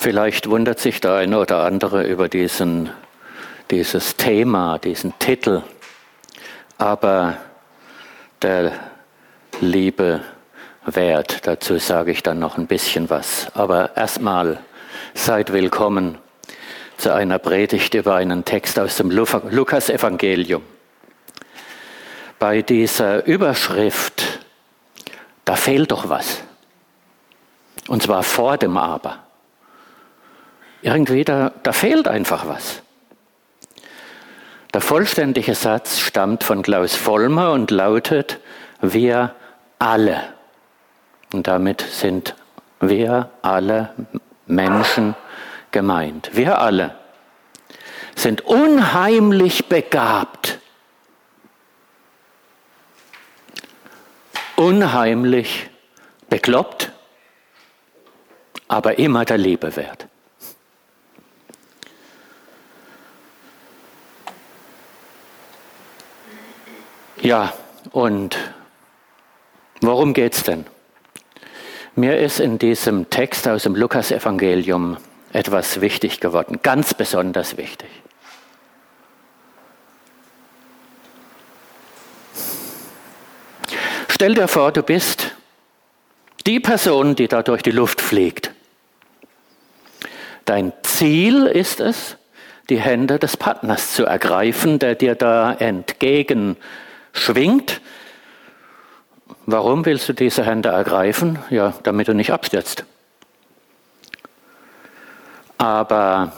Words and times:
Vielleicht 0.00 0.48
wundert 0.48 0.78
sich 0.78 1.00
der 1.00 1.14
eine 1.14 1.40
oder 1.40 1.64
andere 1.64 2.06
über 2.06 2.28
diesen, 2.28 2.90
dieses 3.72 4.16
Thema, 4.16 4.78
diesen 4.78 5.18
Titel. 5.18 5.62
Aber 6.78 7.36
der 8.40 8.74
Liebe 9.60 10.20
wert, 10.86 11.48
dazu 11.48 11.78
sage 11.78 12.12
ich 12.12 12.22
dann 12.22 12.38
noch 12.38 12.58
ein 12.58 12.68
bisschen 12.68 13.10
was. 13.10 13.48
Aber 13.54 13.96
erstmal 13.96 14.60
seid 15.14 15.52
willkommen 15.52 16.18
zu 16.96 17.12
einer 17.12 17.40
Predigt 17.40 17.94
über 17.94 18.14
einen 18.14 18.44
Text 18.44 18.78
aus 18.78 18.98
dem 18.98 19.10
Lukas-Evangelium. 19.10 20.62
Bei 22.38 22.62
dieser 22.62 23.26
Überschrift, 23.26 24.38
da 25.44 25.56
fehlt 25.56 25.90
doch 25.90 26.08
was. 26.08 26.40
Und 27.88 28.04
zwar 28.04 28.22
vor 28.22 28.58
dem 28.58 28.76
Aber. 28.76 29.24
Irgendwie, 30.82 31.24
da, 31.24 31.52
da 31.62 31.72
fehlt 31.72 32.08
einfach 32.08 32.46
was. 32.46 32.82
Der 34.74 34.80
vollständige 34.80 35.54
Satz 35.54 35.98
stammt 35.98 36.44
von 36.44 36.62
Klaus 36.62 36.94
Vollmer 36.94 37.52
und 37.52 37.70
lautet, 37.70 38.38
wir 38.80 39.34
alle. 39.78 40.22
Und 41.32 41.46
damit 41.46 41.80
sind 41.80 42.34
wir 42.80 43.30
alle 43.42 43.94
Menschen 44.46 45.14
gemeint. 45.70 46.30
Wir 46.34 46.60
alle 46.60 46.94
sind 48.18 48.40
unheimlich 48.42 49.66
begabt, 49.66 50.58
unheimlich 54.56 55.70
bekloppt, 56.28 56.90
aber 58.66 58.98
immer 58.98 59.24
der 59.24 59.38
Liebe 59.38 59.76
wert. 59.76 60.07
Ja, 67.28 67.52
und 67.92 68.38
worum 69.82 70.14
geht 70.14 70.32
es 70.32 70.44
denn? 70.44 70.64
Mir 71.94 72.16
ist 72.16 72.40
in 72.40 72.58
diesem 72.58 73.10
Text 73.10 73.46
aus 73.46 73.64
dem 73.64 73.76
Lukasevangelium 73.76 74.96
etwas 75.34 75.82
wichtig 75.82 76.20
geworden, 76.20 76.60
ganz 76.62 76.94
besonders 76.94 77.58
wichtig. 77.58 77.90
Stell 84.08 84.32
dir 84.32 84.48
vor, 84.48 84.72
du 84.72 84.82
bist 84.82 85.32
die 86.46 86.60
Person, 86.60 87.14
die 87.14 87.28
da 87.28 87.42
durch 87.42 87.60
die 87.60 87.72
Luft 87.72 88.00
fliegt. 88.00 88.52
Dein 90.46 90.72
Ziel 90.82 91.44
ist 91.44 91.80
es, 91.80 92.16
die 92.70 92.80
Hände 92.80 93.18
des 93.18 93.36
Partners 93.36 93.92
zu 93.92 94.06
ergreifen, 94.06 94.78
der 94.78 94.94
dir 94.94 95.14
da 95.14 95.54
entgegenschwingt. 97.18 97.80
Warum 99.46 99.84
willst 99.84 100.08
du 100.08 100.12
diese 100.12 100.44
Hände 100.44 100.70
ergreifen? 100.70 101.38
Ja, 101.50 101.74
damit 101.82 102.08
du 102.08 102.14
nicht 102.14 102.32
abstürzt. 102.32 102.84
Aber 105.56 106.32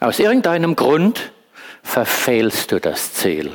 aus 0.00 0.18
irgendeinem 0.18 0.76
Grund 0.76 1.32
verfehlst 1.82 2.72
du 2.72 2.80
das 2.80 3.12
Ziel. 3.12 3.52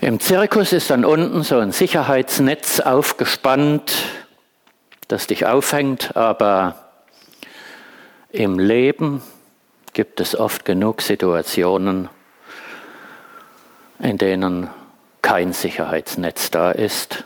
Im 0.00 0.20
Zirkus 0.20 0.72
ist 0.72 0.90
dann 0.90 1.04
unten 1.04 1.42
so 1.42 1.58
ein 1.58 1.72
Sicherheitsnetz 1.72 2.80
aufgespannt, 2.80 3.92
das 5.08 5.26
dich 5.26 5.46
aufhängt, 5.46 6.16
aber 6.16 6.76
im 8.30 8.58
Leben 8.58 9.22
gibt 9.92 10.20
es 10.20 10.38
oft 10.38 10.64
genug 10.64 11.00
Situationen, 11.00 12.08
in 13.98 14.18
denen 14.18 14.70
kein 15.22 15.52
Sicherheitsnetz 15.52 16.50
da 16.50 16.70
ist. 16.70 17.24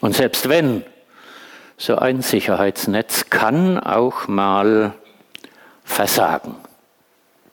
Und 0.00 0.14
selbst 0.14 0.48
wenn, 0.48 0.84
so 1.76 1.96
ein 1.96 2.22
Sicherheitsnetz 2.22 3.28
kann 3.30 3.78
auch 3.78 4.28
mal 4.28 4.94
versagen. 5.84 6.54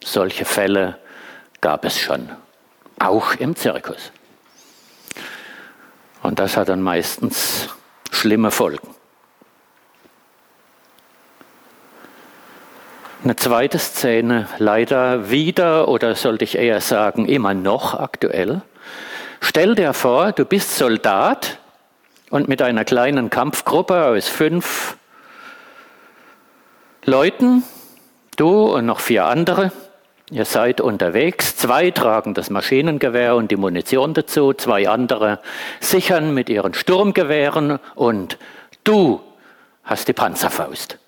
Solche 0.04 0.46
Fälle 0.46 1.00
gab 1.62 1.84
es 1.84 2.00
schon, 2.00 2.30
auch 3.00 3.34
im 3.34 3.56
Zirkus. 3.56 4.12
Und 6.22 6.40
das 6.40 6.58
hat 6.58 6.70
dann 6.70 6.82
meistens 6.82 7.70
schlimme 8.12 8.52
Folgen. 8.52 8.99
Eine 13.22 13.36
zweite 13.36 13.80
Szene, 13.80 14.48
leider 14.60 15.30
wieder, 15.30 15.90
oder 15.90 16.16
sollte 16.16 16.46
ich 16.46 16.58
eher 16.58 16.80
sagen, 16.80 17.26
immer 17.26 17.54
noch 17.54 17.94
aktuell. 17.94 18.62
Stell 19.42 19.76
dir 19.76 19.92
vor, 19.94 20.32
du 20.32 20.46
bist 20.46 20.78
Soldat 20.78 21.60
und 22.30 22.48
mit 22.48 22.62
einer 22.62 22.86
kleinen 22.86 23.30
Kampfgruppe 23.30 24.06
aus 24.06 24.30
fünf 24.30 24.96
Leuten, 27.04 27.64
du 28.38 28.74
und 28.74 28.86
noch 28.86 29.02
vier 29.02 29.26
andere, 29.26 29.74
ihr 30.32 30.46
seid 30.46 30.80
unterwegs. 30.80 31.58
Zwei 31.58 31.92
tragen 31.92 32.34
das 32.34 32.50
Maschinengewehr 32.50 33.36
und 33.36 33.52
die 33.52 33.58
Munition 33.58 34.14
dazu, 34.14 34.54
zwei 34.54 34.88
andere 34.88 35.40
sichern 35.82 36.34
mit 36.34 36.48
ihren 36.48 36.74
Sturmgewehren 36.74 37.80
und 37.96 38.38
du 38.86 39.20
hast 39.84 40.08
die 40.08 40.14
Panzerfaust. 40.14 41.00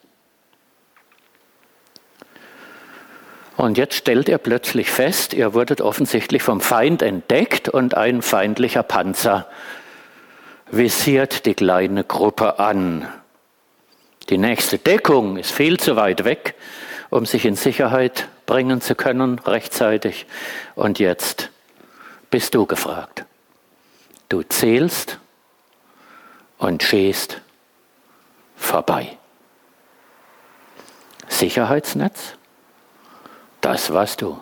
Und 3.62 3.78
jetzt 3.78 3.94
stellt 3.94 4.28
er 4.28 4.40
plötzlich 4.40 4.90
fest, 4.90 5.36
ihr 5.36 5.54
wurdet 5.54 5.82
offensichtlich 5.82 6.42
vom 6.42 6.62
Feind 6.62 7.04
entdeckt 7.04 7.70
und 7.70 7.94
ein 7.94 8.24
feindlicher 8.24 8.82
Panzer 8.82 9.48
visiert 10.72 11.46
die 11.46 11.54
kleine 11.54 12.04
Gruppe 12.04 12.58
an. 12.58 13.08
Die 14.32 14.40
nächste 14.40 14.80
Deckung 14.80 15.38
ist 15.38 15.52
viel 15.52 15.80
zu 15.80 15.96
weit 15.96 16.24
weg, 16.24 16.56
um 17.12 17.28
sich 17.28 17.46
in 17.46 17.56
Sicherheit 17.56 18.30
bringen 18.48 18.82
zu 18.82 18.96
können 18.96 19.38
rechtzeitig. 19.38 20.26
Und 20.74 20.98
jetzt 20.98 21.52
bist 22.32 22.56
du 22.56 22.66
gefragt. 22.66 23.26
Du 24.28 24.42
zählst 24.42 25.20
und 26.58 26.82
schießt 26.82 27.40
vorbei. 28.56 29.20
Sicherheitsnetz? 31.28 32.38
Das 33.62 33.94
warst 33.94 34.22
du. 34.22 34.40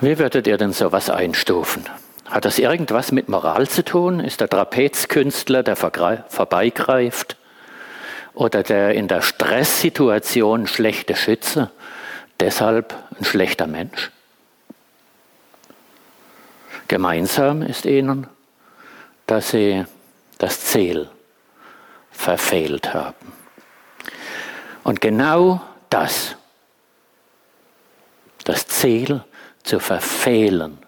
Wie 0.00 0.18
würdet 0.18 0.46
ihr 0.46 0.56
denn 0.56 0.72
sowas 0.72 1.10
einstufen? 1.10 1.84
Hat 2.24 2.44
das 2.44 2.58
irgendwas 2.58 3.12
mit 3.12 3.28
Moral 3.28 3.68
zu 3.68 3.84
tun? 3.84 4.20
Ist 4.20 4.40
der 4.40 4.48
Trapezkünstler, 4.48 5.62
der 5.62 5.76
vorbeigreift? 5.76 7.36
Oder 8.34 8.62
der 8.62 8.94
in 8.94 9.08
der 9.08 9.20
Stresssituation 9.20 10.66
schlechte 10.66 11.14
Schütze, 11.14 11.70
deshalb 12.40 12.94
ein 13.18 13.24
schlechter 13.24 13.66
Mensch? 13.66 14.10
Gemeinsam 16.88 17.62
ist 17.62 17.84
ihnen, 17.84 18.26
dass 19.26 19.50
sie 19.50 19.84
das 20.38 20.60
Ziel 20.64 21.08
verfehlt 22.10 22.94
haben. 22.94 23.41
Und 24.84 25.00
genau 25.00 25.60
das, 25.90 26.36
das 28.44 28.66
Ziel 28.66 29.22
zu 29.62 29.78
verfehlen, 29.78 30.78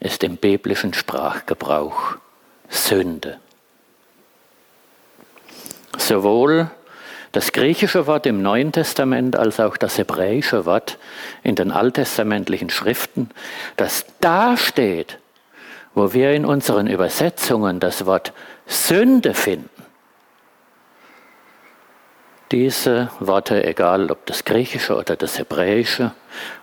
ist 0.00 0.22
im 0.22 0.36
biblischen 0.36 0.94
Sprachgebrauch 0.94 2.16
Sünde. 2.68 3.38
Sowohl 5.96 6.70
das 7.32 7.50
griechische 7.50 8.06
Wort 8.06 8.26
im 8.26 8.42
Neuen 8.42 8.70
Testament 8.70 9.34
als 9.34 9.58
auch 9.58 9.76
das 9.76 9.98
hebräische 9.98 10.66
Wort 10.66 10.98
in 11.42 11.56
den 11.56 11.72
alttestamentlichen 11.72 12.70
Schriften, 12.70 13.30
das 13.76 14.06
da 14.20 14.56
steht, 14.56 15.18
wo 15.94 16.12
wir 16.12 16.32
in 16.32 16.44
unseren 16.44 16.86
Übersetzungen 16.86 17.80
das 17.80 18.06
Wort 18.06 18.32
Sünde 18.66 19.34
finden, 19.34 19.73
diese 22.54 23.08
Worte, 23.18 23.64
egal 23.64 24.12
ob 24.12 24.26
das 24.26 24.44
Griechische 24.44 24.94
oder 24.96 25.16
das 25.16 25.40
Hebräische, 25.40 26.12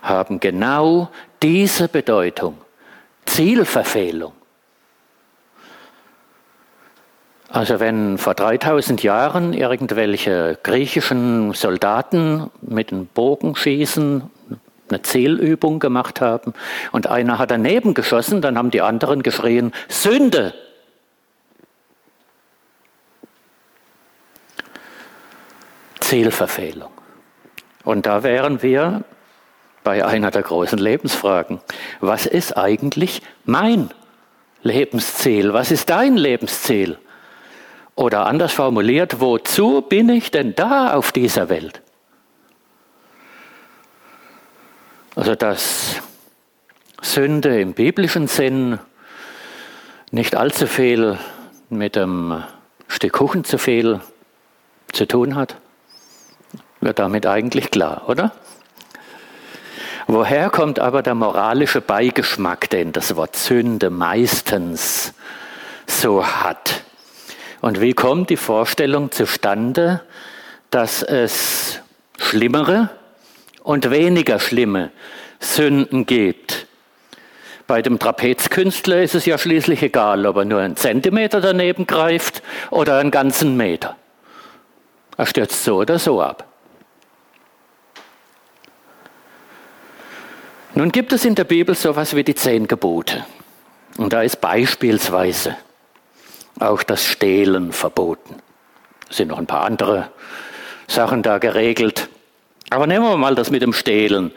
haben 0.00 0.40
genau 0.40 1.10
diese 1.42 1.86
Bedeutung. 1.86 2.56
Zielverfehlung. 3.26 4.32
Also 7.50 7.78
wenn 7.78 8.16
vor 8.16 8.32
3000 8.32 9.02
Jahren 9.02 9.52
irgendwelche 9.52 10.58
griechischen 10.62 11.52
Soldaten 11.52 12.50
mit 12.62 12.90
einem 12.90 13.04
Bogenschießen 13.06 14.22
eine 14.88 15.02
Zielübung 15.02 15.78
gemacht 15.78 16.22
haben 16.22 16.54
und 16.92 17.06
einer 17.06 17.36
hat 17.38 17.50
daneben 17.50 17.92
geschossen, 17.92 18.40
dann 18.40 18.56
haben 18.56 18.70
die 18.70 18.80
anderen 18.80 19.22
geschrien, 19.22 19.72
Sünde. 19.88 20.54
Zielverfehlung. 26.12 26.90
Und 27.84 28.04
da 28.04 28.22
wären 28.22 28.60
wir 28.60 29.02
bei 29.82 30.04
einer 30.04 30.30
der 30.30 30.42
großen 30.42 30.78
Lebensfragen. 30.78 31.58
Was 32.00 32.26
ist 32.26 32.54
eigentlich 32.54 33.22
mein 33.46 33.88
Lebensziel? 34.62 35.54
Was 35.54 35.70
ist 35.70 35.88
dein 35.88 36.18
Lebensziel? 36.18 36.98
Oder 37.94 38.26
anders 38.26 38.52
formuliert, 38.52 39.20
wozu 39.20 39.80
bin 39.80 40.10
ich 40.10 40.30
denn 40.30 40.54
da 40.54 40.92
auf 40.92 41.12
dieser 41.12 41.48
Welt? 41.48 41.80
Also 45.16 45.34
dass 45.34 46.02
Sünde 47.00 47.58
im 47.58 47.72
biblischen 47.72 48.28
Sinn 48.28 48.78
nicht 50.10 50.36
allzu 50.36 50.66
viel 50.66 51.18
mit 51.70 51.96
dem 51.96 52.44
Stück 52.86 53.14
Kuchen 53.14 53.44
zu 53.44 53.56
viel 53.56 54.02
zu 54.92 55.08
tun 55.08 55.36
hat, 55.36 55.56
wird 56.82 56.98
damit 56.98 57.26
eigentlich 57.26 57.70
klar, 57.70 58.02
oder? 58.08 58.32
Woher 60.06 60.50
kommt 60.50 60.78
aber 60.78 61.02
der 61.02 61.14
moralische 61.14 61.80
Beigeschmack, 61.80 62.68
den 62.68 62.92
das 62.92 63.16
Wort 63.16 63.36
Sünde 63.36 63.88
meistens 63.88 65.14
so 65.86 66.26
hat? 66.26 66.82
Und 67.60 67.80
wie 67.80 67.92
kommt 67.92 68.28
die 68.28 68.36
Vorstellung 68.36 69.12
zustande, 69.12 70.02
dass 70.70 71.02
es 71.02 71.80
schlimmere 72.18 72.90
und 73.62 73.90
weniger 73.90 74.40
schlimme 74.40 74.90
Sünden 75.38 76.04
gibt? 76.04 76.66
Bei 77.68 77.80
dem 77.80 78.00
Trapezkünstler 78.00 79.02
ist 79.02 79.14
es 79.14 79.24
ja 79.24 79.38
schließlich 79.38 79.82
egal, 79.82 80.26
ob 80.26 80.36
er 80.36 80.44
nur 80.44 80.60
einen 80.60 80.76
Zentimeter 80.76 81.40
daneben 81.40 81.86
greift 81.86 82.42
oder 82.70 82.98
einen 82.98 83.12
ganzen 83.12 83.56
Meter. 83.56 83.96
Er 85.16 85.26
stürzt 85.26 85.62
so 85.62 85.76
oder 85.76 86.00
so 86.00 86.20
ab. 86.20 86.51
Nun 90.74 90.90
gibt 90.90 91.12
es 91.12 91.26
in 91.26 91.34
der 91.34 91.44
Bibel 91.44 91.74
sowas 91.74 92.16
wie 92.16 92.24
die 92.24 92.34
zehn 92.34 92.66
Gebote. 92.66 93.26
Und 93.98 94.14
da 94.14 94.22
ist 94.22 94.40
beispielsweise 94.40 95.56
auch 96.58 96.82
das 96.82 97.04
Stehlen 97.04 97.72
verboten. 97.72 98.36
Es 99.10 99.18
sind 99.18 99.28
noch 99.28 99.38
ein 99.38 99.46
paar 99.46 99.64
andere 99.64 100.10
Sachen 100.86 101.22
da 101.22 101.36
geregelt. 101.36 102.08
Aber 102.70 102.86
nehmen 102.86 103.04
wir 103.04 103.18
mal 103.18 103.34
das 103.34 103.50
mit 103.50 103.60
dem 103.60 103.74
Stehlen. 103.74 104.32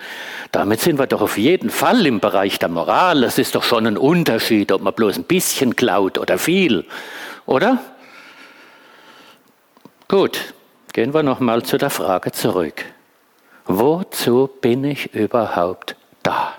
Damit 0.52 0.82
sind 0.82 1.00
wir 1.00 1.08
doch 1.08 1.22
auf 1.22 1.38
jeden 1.38 1.70
Fall 1.70 2.06
im 2.06 2.20
Bereich 2.20 2.60
der 2.60 2.68
Moral. 2.68 3.24
Es 3.24 3.38
ist 3.38 3.56
doch 3.56 3.64
schon 3.64 3.88
ein 3.88 3.98
Unterschied, 3.98 4.74
ob 4.74 4.82
man 4.82 4.94
bloß 4.94 5.18
ein 5.18 5.24
bisschen 5.24 5.78
klaut 5.78 6.18
oder 6.18 6.38
viel, 6.38 6.86
oder? 7.46 7.80
Gut, 10.10 10.54
gehen 10.92 11.14
wir 11.14 11.24
noch 11.24 11.40
mal 11.40 11.64
zu 11.64 11.78
der 11.78 11.90
Frage 11.90 12.34
zurück. 12.34 12.84
Wozu 13.66 14.50
bin 14.62 14.84
ich 14.84 15.14
überhaupt 15.14 15.96
da? 16.26 16.54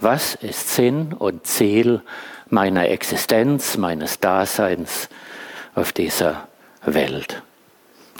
Was 0.00 0.34
ist 0.34 0.74
Sinn 0.74 1.12
und 1.12 1.46
Ziel 1.46 2.02
meiner 2.48 2.88
Existenz, 2.88 3.76
meines 3.76 4.20
Daseins 4.20 5.08
auf 5.74 5.92
dieser 5.92 6.48
Welt? 6.84 7.42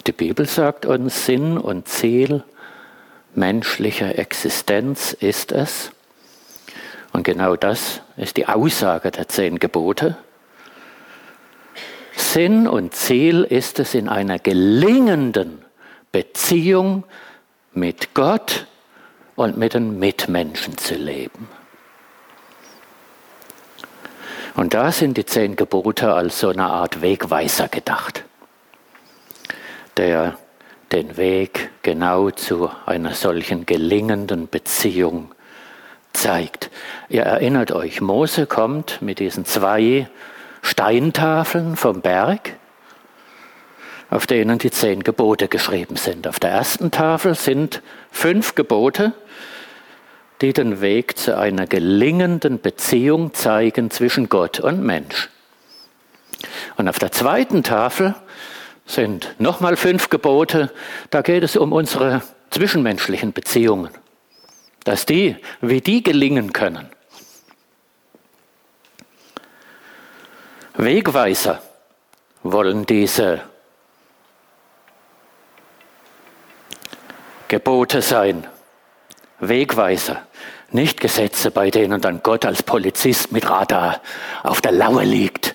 Die 0.06 0.12
Bibel 0.12 0.46
sagt 0.46 0.86
uns, 0.86 1.26
Sinn 1.26 1.58
und 1.58 1.88
Ziel 1.88 2.44
menschlicher 3.34 4.18
Existenz 4.18 5.12
ist 5.12 5.52
es, 5.52 5.90
und 7.12 7.24
genau 7.24 7.56
das 7.56 8.00
ist 8.16 8.36
die 8.36 8.46
Aussage 8.46 9.10
der 9.10 9.28
zehn 9.28 9.58
Gebote, 9.58 10.16
Sinn 12.16 12.66
und 12.66 12.94
Ziel 12.94 13.44
ist 13.44 13.78
es, 13.78 13.94
in 13.94 14.08
einer 14.08 14.38
gelingenden 14.38 15.64
Beziehung 16.12 17.04
mit 17.72 18.14
Gott 18.14 18.66
und 19.36 19.56
mit 19.56 19.74
den 19.74 19.98
Mitmenschen 19.98 20.76
zu 20.78 20.94
leben. 20.94 21.48
Und 24.54 24.74
da 24.74 24.92
sind 24.92 25.16
die 25.16 25.24
zehn 25.24 25.56
Gebote 25.56 26.12
als 26.12 26.40
so 26.40 26.50
eine 26.50 26.66
Art 26.66 27.00
Wegweiser 27.00 27.68
gedacht, 27.68 28.24
der 29.96 30.36
den 30.92 31.16
Weg 31.16 31.70
genau 31.82 32.30
zu 32.30 32.70
einer 32.84 33.14
solchen 33.14 33.64
gelingenden 33.64 34.48
Beziehung 34.48 35.34
zeigt. 36.12 36.70
Ihr 37.08 37.22
erinnert 37.22 37.72
euch, 37.72 38.02
Mose 38.02 38.46
kommt 38.46 39.00
mit 39.00 39.18
diesen 39.18 39.46
zwei 39.46 40.08
Steintafeln 40.60 41.76
vom 41.76 42.02
Berg 42.02 42.56
auf 44.12 44.26
denen 44.26 44.58
die 44.58 44.70
zehn 44.70 45.02
Gebote 45.02 45.48
geschrieben 45.48 45.96
sind. 45.96 46.28
Auf 46.28 46.38
der 46.38 46.50
ersten 46.50 46.90
Tafel 46.90 47.34
sind 47.34 47.80
fünf 48.12 48.54
Gebote, 48.54 49.12
die 50.40 50.52
den 50.52 50.80
Weg 50.80 51.18
zu 51.18 51.36
einer 51.36 51.66
gelingenden 51.66 52.60
Beziehung 52.60 53.34
zeigen 53.34 53.90
zwischen 53.90 54.28
Gott 54.28 54.60
und 54.60 54.82
Mensch. 54.82 55.28
Und 56.76 56.88
auf 56.88 56.98
der 56.98 57.10
zweiten 57.10 57.62
Tafel 57.62 58.14
sind 58.86 59.34
nochmal 59.38 59.76
fünf 59.76 60.10
Gebote, 60.10 60.70
da 61.10 61.22
geht 61.22 61.42
es 61.42 61.56
um 61.56 61.72
unsere 61.72 62.22
zwischenmenschlichen 62.50 63.32
Beziehungen, 63.32 63.90
dass 64.84 65.06
die, 65.06 65.36
wie 65.60 65.80
die 65.80 66.02
gelingen 66.02 66.52
können. 66.52 66.88
Wegweiser 70.74 71.62
wollen 72.42 72.86
diese 72.86 73.42
Gebote 77.52 78.00
sein, 78.00 78.46
Wegweiser, 79.38 80.26
nicht 80.70 81.02
Gesetze, 81.02 81.50
bei 81.50 81.70
denen 81.70 82.00
dann 82.00 82.22
Gott 82.22 82.46
als 82.46 82.62
Polizist 82.62 83.30
mit 83.30 83.46
Radar 83.46 84.00
auf 84.42 84.62
der 84.62 84.72
Lauer 84.72 85.04
liegt, 85.04 85.54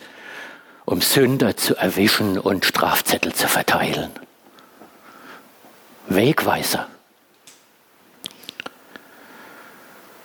um 0.86 1.02
Sünder 1.02 1.58
zu 1.58 1.76
erwischen 1.76 2.38
und 2.38 2.66
Strafzettel 2.66 3.34
zu 3.34 3.48
verteilen. 3.48 4.12
Wegweiser. 6.08 6.86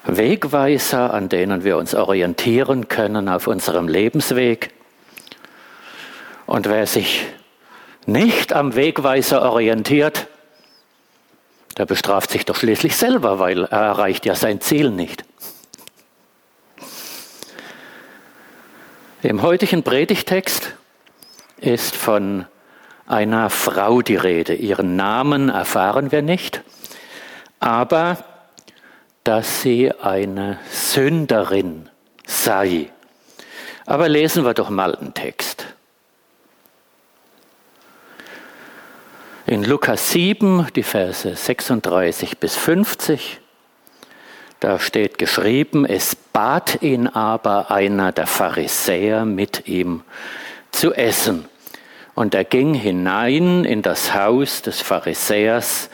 Wegweiser, 0.04 1.14
an 1.14 1.30
denen 1.30 1.64
wir 1.64 1.78
uns 1.78 1.94
orientieren 1.94 2.88
können 2.88 3.30
auf 3.30 3.46
unserem 3.46 3.88
Lebensweg. 3.88 4.74
Und 6.44 6.68
wer 6.68 6.86
sich 6.86 7.24
nicht 8.04 8.52
am 8.52 8.76
Wegweiser 8.76 9.40
orientiert, 9.40 10.28
der 11.78 11.86
bestraft 11.86 12.30
sich 12.30 12.44
doch 12.44 12.56
schließlich 12.56 12.96
selber, 12.96 13.38
weil 13.38 13.64
er 13.64 13.80
erreicht 13.80 14.26
ja 14.26 14.34
sein 14.34 14.60
Ziel 14.60 14.90
nicht. 14.90 15.24
Im 19.22 19.42
heutigen 19.42 19.82
Predigtext 19.82 20.74
ist 21.58 21.94
von 21.94 22.46
einer 23.06 23.50
Frau 23.50 24.02
die 24.02 24.16
Rede. 24.16 24.54
Ihren 24.54 24.96
Namen 24.96 25.48
erfahren 25.48 26.10
wir 26.10 26.22
nicht, 26.22 26.62
aber 27.60 28.18
dass 29.24 29.62
sie 29.62 29.92
eine 29.92 30.58
Sünderin 30.70 31.88
sei. 32.26 32.90
Aber 33.86 34.08
lesen 34.08 34.44
wir 34.44 34.54
doch 34.54 34.70
mal 34.70 34.96
den 35.00 35.14
Text. 35.14 35.51
In 39.52 39.64
Lukas 39.64 40.12
7, 40.12 40.68
die 40.74 40.82
Verse 40.82 41.36
36 41.36 42.38
bis 42.38 42.56
50, 42.56 43.38
da 44.60 44.78
steht 44.78 45.18
geschrieben, 45.18 45.84
es 45.84 46.16
bat 46.16 46.80
ihn 46.80 47.06
aber 47.06 47.70
einer 47.70 48.12
der 48.12 48.26
Pharisäer 48.26 49.26
mit 49.26 49.68
ihm 49.68 50.04
zu 50.70 50.94
essen. 50.94 51.44
Und 52.14 52.34
er 52.34 52.44
ging 52.44 52.72
hinein 52.72 53.66
in 53.66 53.82
das 53.82 54.14
Haus 54.14 54.62
des 54.62 54.80
Pharisäers 54.80 55.90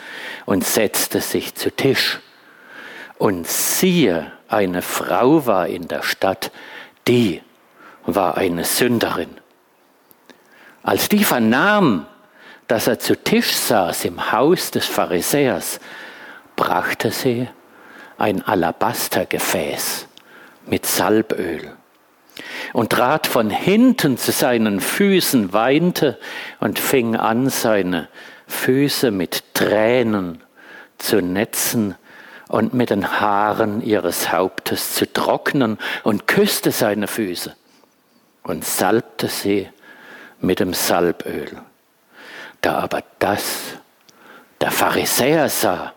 und 0.46 0.64
setzte 0.64 1.20
sich 1.20 1.56
zu 1.56 1.74
Tisch. 1.74 2.20
Und 3.18 3.48
siehe, 3.48 4.30
eine 4.46 4.82
Frau 4.82 5.46
war 5.46 5.66
in 5.66 5.88
der 5.88 6.04
Stadt, 6.04 6.52
die 7.08 7.42
war 8.06 8.36
eine 8.36 8.62
Sünderin. 8.62 9.36
Als 10.84 11.08
die 11.08 11.24
vernahm, 11.24 12.06
dass 12.68 12.86
er 12.86 12.98
zu 12.98 13.16
Tisch 13.16 13.54
saß 13.54 14.04
im 14.04 14.30
Haus 14.30 14.70
des 14.70 14.84
Pharisäers, 14.84 15.80
brachte 16.54 17.10
sie 17.10 17.48
ein 18.18 18.42
Alabastergefäß 18.46 20.06
mit 20.66 20.84
Salböl 20.84 21.72
und 22.72 22.90
trat 22.90 23.26
von 23.26 23.50
hinten 23.50 24.18
zu 24.18 24.32
seinen 24.32 24.80
Füßen, 24.80 25.52
weinte 25.52 26.18
und 26.60 26.78
fing 26.78 27.16
an, 27.16 27.48
seine 27.48 28.08
Füße 28.46 29.10
mit 29.10 29.54
Tränen 29.54 30.42
zu 30.98 31.22
netzen 31.22 31.94
und 32.48 32.74
mit 32.74 32.90
den 32.90 33.20
Haaren 33.20 33.82
ihres 33.82 34.30
Hauptes 34.32 34.94
zu 34.94 35.10
trocknen 35.10 35.78
und 36.02 36.26
küsste 36.26 36.70
seine 36.70 37.06
Füße 37.06 37.54
und 38.42 38.64
salbte 38.64 39.28
sie 39.28 39.68
mit 40.40 40.60
dem 40.60 40.74
Salböl. 40.74 41.62
Da 42.60 42.78
aber 42.78 43.02
das 43.18 43.74
der 44.60 44.70
Pharisäer 44.70 45.48
sah, 45.48 45.92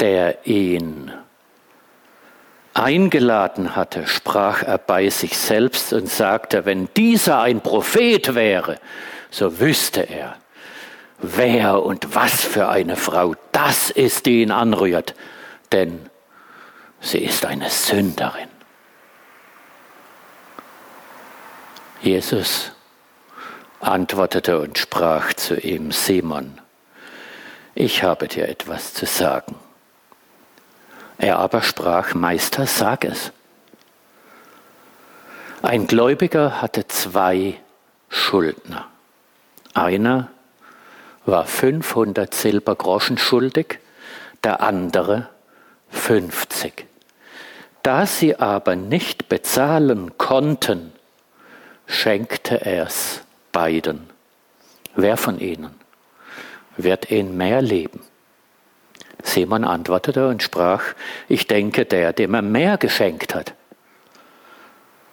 der 0.00 0.46
ihn 0.46 1.12
eingeladen 2.74 3.76
hatte, 3.76 4.06
sprach 4.06 4.62
er 4.62 4.78
bei 4.78 5.10
sich 5.10 5.36
selbst 5.36 5.92
und 5.92 6.08
sagte, 6.08 6.64
wenn 6.64 6.88
dieser 6.96 7.40
ein 7.40 7.60
Prophet 7.60 8.34
wäre, 8.34 8.78
so 9.30 9.60
wüsste 9.60 10.00
er, 10.00 10.36
wer 11.18 11.82
und 11.82 12.14
was 12.14 12.44
für 12.44 12.68
eine 12.68 12.96
Frau 12.96 13.34
das 13.52 13.90
ist, 13.90 14.26
die 14.26 14.42
ihn 14.42 14.50
anrührt, 14.50 15.14
denn 15.70 16.08
sie 17.00 17.18
ist 17.18 17.44
eine 17.44 17.68
Sünderin. 17.68 18.48
Jesus 22.00 22.72
antwortete 23.82 24.60
und 24.60 24.78
sprach 24.78 25.32
zu 25.34 25.58
ihm, 25.58 25.92
Simon, 25.92 26.58
ich 27.74 28.02
habe 28.02 28.28
dir 28.28 28.48
etwas 28.48 28.94
zu 28.94 29.06
sagen. 29.06 29.56
Er 31.18 31.38
aber 31.38 31.62
sprach, 31.62 32.14
Meister, 32.14 32.66
sag 32.66 33.04
es. 33.04 33.32
Ein 35.62 35.86
Gläubiger 35.86 36.60
hatte 36.60 36.86
zwei 36.88 37.58
Schuldner. 38.08 38.86
Einer 39.74 40.28
war 41.24 41.46
500 41.46 42.34
Silbergroschen 42.34 43.18
schuldig, 43.18 43.78
der 44.42 44.60
andere 44.60 45.28
50. 45.90 46.86
Da 47.82 48.06
sie 48.06 48.36
aber 48.36 48.76
nicht 48.76 49.28
bezahlen 49.28 50.18
konnten, 50.18 50.92
schenkte 51.86 52.64
er 52.64 52.86
es 52.86 53.21
beiden. 53.52 54.08
Wer 54.96 55.16
von 55.16 55.38
ihnen 55.38 55.74
wird 56.76 57.10
ihn 57.10 57.36
mehr 57.36 57.62
lieben? 57.62 58.00
Simon 59.22 59.64
antwortete 59.64 60.28
und 60.28 60.42
sprach, 60.42 60.82
ich 61.28 61.46
denke 61.46 61.84
der, 61.84 62.12
dem 62.12 62.34
er 62.34 62.42
mehr 62.42 62.76
geschenkt 62.76 63.34
hat. 63.34 63.54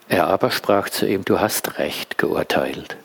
Er 0.08 0.28
aber 0.28 0.50
sprach 0.50 0.90
zu 0.90 1.06
ihm, 1.06 1.24
du 1.24 1.40
hast 1.40 1.78
recht 1.78 2.18
geurteilt. 2.18 2.98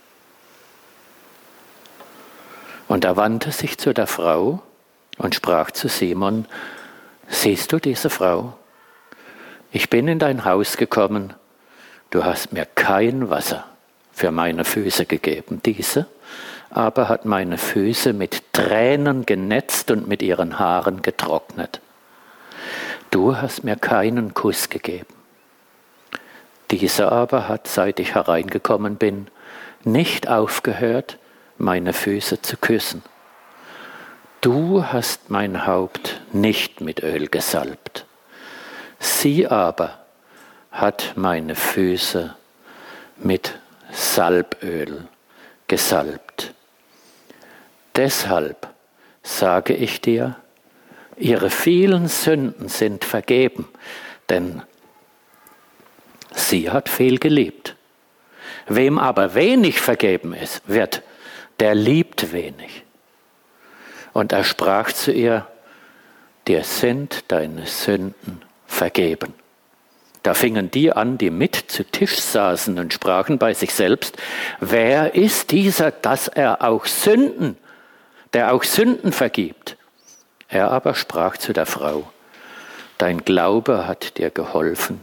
Und 2.89 3.05
er 3.05 3.17
wandte 3.17 3.53
sich 3.53 3.77
zu 3.77 3.93
der 3.93 4.07
Frau 4.07 4.63
und 5.19 5.35
sprach 5.35 5.71
zu 5.71 5.89
Simon, 5.89 6.47
siehst 7.29 7.73
du 7.73 7.79
diese 7.79 8.09
Frau? 8.09 8.57
Ich 9.71 9.91
bin 9.91 10.09
in 10.09 10.19
dein 10.19 10.45
Haus 10.45 10.77
gekommen, 10.77 11.35
du 12.11 12.25
hast 12.25 12.53
mir 12.53 12.65
kein 12.65 13.29
Wasser 13.29 13.67
für 14.15 14.31
meine 14.31 14.65
Füße 14.65 15.07
gegeben. 15.07 15.61
Diese 15.65 16.07
aber 16.71 17.09
hat 17.09 17.25
meine 17.25 17.57
Füße 17.57 18.13
mit 18.13 18.53
Tränen 18.53 19.27
genetzt 19.27 19.93
und 19.93 20.09
mit 20.09 20.23
ihren 20.23 20.59
Haaren 20.59 21.03
getrocknet. 21.03 21.81
Du 23.11 23.37
hast 23.37 23.63
mir 23.63 23.77
keinen 23.77 24.35
Kuss 24.35 24.71
gegeben. 24.71 25.15
Dieser 26.73 27.13
aber 27.13 27.47
hat, 27.49 27.69
seit 27.69 28.01
ich 28.01 28.17
hereingekommen 28.17 28.97
bin, 28.97 29.29
nicht 29.85 30.29
aufgehört, 30.29 31.19
meine 31.59 31.93
Füße 31.93 32.43
zu 32.43 32.57
küssen. 32.57 33.03
Du 34.41 34.85
hast 34.85 35.31
mein 35.31 35.67
Haupt 35.67 36.21
nicht 36.33 36.81
mit 36.81 37.03
Öl 37.03 37.29
gesalbt. 37.29 38.07
Sie 38.99 39.47
aber 39.47 40.01
hat 40.73 41.13
meine 41.15 41.55
Füße 41.55 42.35
mit 43.17 43.55
Salböl 44.15 45.09
gesalbt. 45.67 46.55
Deshalb 47.97 48.69
sage 49.25 49.75
ich 49.75 50.01
dir, 50.01 50.37
ihre 51.17 51.51
vielen 51.51 52.07
Sünden 52.07 52.69
sind 52.69 53.05
vergeben, 53.05 53.69
denn 54.29 54.63
sie 56.33 56.71
hat 56.71 56.89
viel 56.89 57.19
geliebt. 57.19 57.75
Wem 58.69 59.01
aber 59.01 59.35
wenig 59.35 59.81
vergeben 59.81 60.33
ist, 60.33 60.63
wird, 60.69 61.03
der 61.59 61.75
liebt 61.75 62.33
wenig. 62.33 62.85
Und 64.13 64.31
er 64.31 64.45
sprach 64.45 64.93
zu 64.93 65.11
ihr, 65.11 65.45
dir 66.47 66.63
sind 66.63 67.25
deine 67.33 67.67
Sünden 67.67 68.43
vergeben. 68.69 69.35
Da 70.25 70.35
fingen 70.35 70.73
die 70.73 70.93
an, 70.93 71.19
die 71.19 71.31
mit 71.31 71.55
zu 71.55 71.85
Tisch 71.85 72.19
saßen 72.19 72.81
und 72.81 72.93
sprachen 72.93 73.39
bei 73.39 73.55
sich 73.55 73.73
selbst, 73.73 74.17
wer 74.59 75.15
ist 75.15 75.53
dieser, 75.53 75.93
dass 75.93 76.27
er 76.27 76.63
auch 76.63 76.87
Sünden 76.87 77.57
der 78.35 78.53
auch 78.53 78.65
Sünden 78.65 79.13
vergibt. 79.13 79.77
Er 80.49 80.71
aber 80.71 80.95
sprach 80.95 81.37
zu 81.37 81.53
der 81.53 81.67
Frau, 81.67 82.11
dein 82.99 83.25
Glaube 83.25 83.87
hat 83.87 84.19
dir 84.19 84.31
geholfen, 84.31 85.01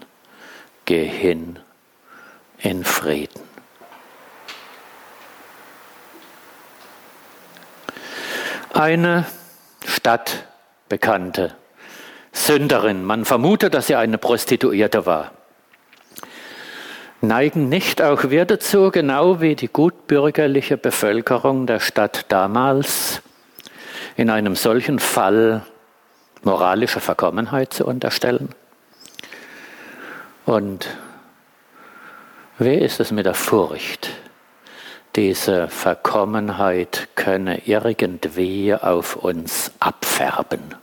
geh 0.86 1.06
hin 1.06 1.58
in 2.60 2.84
Frieden. 2.84 3.42
Eine 8.74 9.26
stadtbekannte 9.86 11.56
Sünderin, 12.32 13.04
man 13.04 13.26
vermutet, 13.26 13.74
dass 13.74 13.88
sie 13.88 13.96
eine 13.96 14.18
Prostituierte 14.18 15.06
war 15.06 15.32
neigen 17.22 17.70
nicht 17.70 18.02
auch 18.02 18.30
wir 18.30 18.46
dazu, 18.46 18.90
genau 18.92 19.42
wie 19.42 19.56
die 19.56 19.68
gutbürgerliche 19.68 20.78
Bevölkerung 20.78 21.68
der 21.68 21.80
Stadt 21.80 22.26
damals, 22.30 23.22
in 24.18 24.30
einem 24.30 24.56
solchen 24.56 25.00
Fall 25.00 25.64
moralische 26.44 27.00
Verkommenheit 27.00 27.74
zu 27.74 27.86
unterstellen? 27.86 28.50
Und 30.46 30.88
wie 32.58 32.76
ist 32.76 33.00
es 33.00 33.12
mit 33.12 33.26
der 33.26 33.36
Furcht? 33.36 34.10
Diese 35.16 35.68
Verkommenheit 35.68 37.10
könne 37.16 37.68
irgendwie 37.68 38.74
auf 38.74 39.16
uns 39.16 39.72
abfärben, 39.80 40.76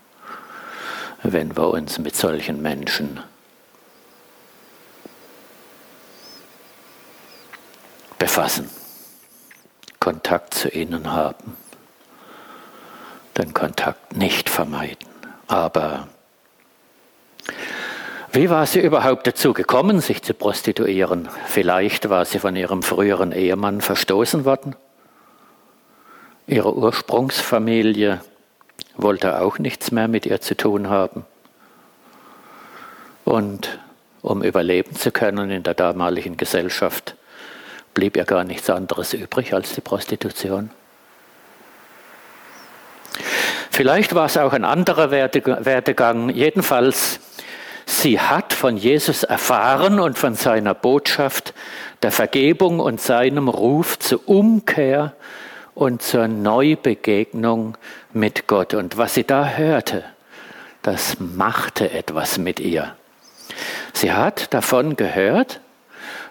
wenn 1.22 1.56
wir 1.56 1.68
uns 1.68 1.98
mit 1.98 2.16
solchen 2.16 2.62
Menschen 2.62 3.20
befassen, 8.18 8.70
Kontakt 10.00 10.54
zu 10.54 10.68
ihnen 10.68 11.12
haben, 11.12 11.56
den 13.36 13.54
Kontakt 13.54 14.16
nicht 14.16 14.48
vermeiden. 14.48 15.08
Aber 15.46 16.08
wie 18.32 18.50
war 18.50 18.66
sie 18.66 18.80
überhaupt 18.80 19.26
dazu 19.26 19.52
gekommen, 19.52 20.00
sich 20.00 20.22
zu 20.22 20.34
prostituieren? 20.34 21.28
Vielleicht 21.46 22.10
war 22.10 22.24
sie 22.24 22.38
von 22.38 22.56
ihrem 22.56 22.82
früheren 22.82 23.32
Ehemann 23.32 23.80
verstoßen 23.80 24.44
worden. 24.44 24.76
Ihre 26.46 26.74
Ursprungsfamilie 26.74 28.20
wollte 28.96 29.40
auch 29.40 29.58
nichts 29.58 29.90
mehr 29.90 30.08
mit 30.08 30.26
ihr 30.26 30.40
zu 30.40 30.56
tun 30.56 30.88
haben. 30.88 31.24
Und 33.24 33.78
um 34.22 34.42
überleben 34.42 34.94
zu 34.94 35.12
können 35.12 35.50
in 35.50 35.62
der 35.62 35.74
damaligen 35.74 36.36
Gesellschaft, 36.36 37.14
blieb 37.94 38.16
ja 38.16 38.24
gar 38.24 38.44
nichts 38.44 38.68
anderes 38.70 39.12
übrig 39.12 39.54
als 39.54 39.74
die 39.74 39.80
Prostitution. 39.80 40.70
Vielleicht 43.70 44.14
war 44.14 44.26
es 44.26 44.36
auch 44.36 44.52
ein 44.52 44.64
anderer 44.64 45.10
Werdegang. 45.10 46.30
Jedenfalls, 46.30 47.20
sie 47.86 48.20
hat 48.20 48.52
von 48.52 48.76
Jesus 48.76 49.22
erfahren 49.22 50.00
und 50.00 50.18
von 50.18 50.34
seiner 50.34 50.74
Botschaft 50.74 51.54
der 52.02 52.10
Vergebung 52.10 52.80
und 52.80 53.00
seinem 53.00 53.48
Ruf 53.48 53.98
zur 53.98 54.28
Umkehr 54.28 55.14
und 55.78 56.02
zur 56.02 56.26
Neubegegnung 56.26 57.78
mit 58.12 58.48
Gott. 58.48 58.74
Und 58.74 58.96
was 58.96 59.14
sie 59.14 59.22
da 59.22 59.50
hörte, 59.50 60.02
das 60.82 61.20
machte 61.20 61.92
etwas 61.92 62.36
mit 62.36 62.58
ihr. 62.58 62.96
Sie 63.92 64.12
hat 64.12 64.52
davon 64.52 64.96
gehört, 64.96 65.60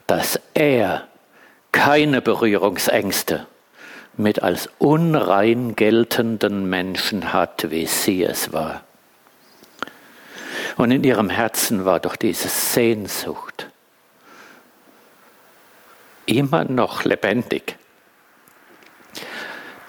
dass 0.06 0.38
er 0.54 1.08
keine 1.72 2.22
Berührungsängste 2.22 3.48
mit 4.18 4.44
als 4.44 4.70
unrein 4.80 5.78
geltenden 5.78 6.70
Menschen 6.70 7.32
hat, 7.32 7.72
wie 7.72 7.86
sie 7.86 8.24
es 8.24 8.52
war. 8.52 8.82
Und 10.76 10.92
in 10.92 11.06
ihrem 11.06 11.30
Herzen 11.30 11.86
war 11.86 12.02
doch 12.02 12.18
diese 12.18 12.50
Sehnsucht 12.50 13.70
immer 16.26 16.66
noch 16.66 17.06
lebendig. 17.06 17.78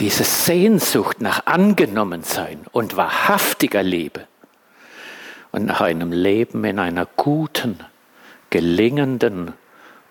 Diese 0.00 0.24
Sehnsucht 0.24 1.20
nach 1.20 1.46
Angenommensein 1.46 2.60
und 2.70 2.96
wahrhaftiger 2.96 3.82
Liebe 3.82 4.26
und 5.50 5.66
nach 5.66 5.80
einem 5.80 6.12
Leben 6.12 6.64
in 6.64 6.78
einer 6.78 7.06
guten, 7.16 7.80
gelingenden 8.50 9.54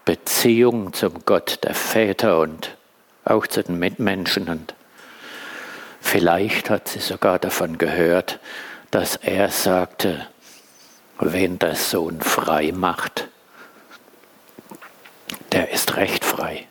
Beziehung 0.03 0.93
zum 0.93 1.25
Gott 1.25 1.59
der 1.63 1.73
Väter 1.73 2.39
und 2.39 2.75
auch 3.23 3.47
zu 3.47 3.63
den 3.63 3.79
Mitmenschen. 3.79 4.49
Und 4.49 4.75
Vielleicht 6.01 6.69
hat 6.69 6.87
sie 6.87 6.99
sogar 6.99 7.39
davon 7.39 7.77
gehört, 7.77 8.39
dass 8.91 9.15
er 9.17 9.49
sagte, 9.49 10.27
wen 11.19 11.59
der 11.59 11.75
Sohn 11.75 12.21
frei 12.21 12.71
macht, 12.73 13.27
der 15.51 15.71
ist 15.71 15.97
recht 15.97 16.23
frei. 16.23 16.67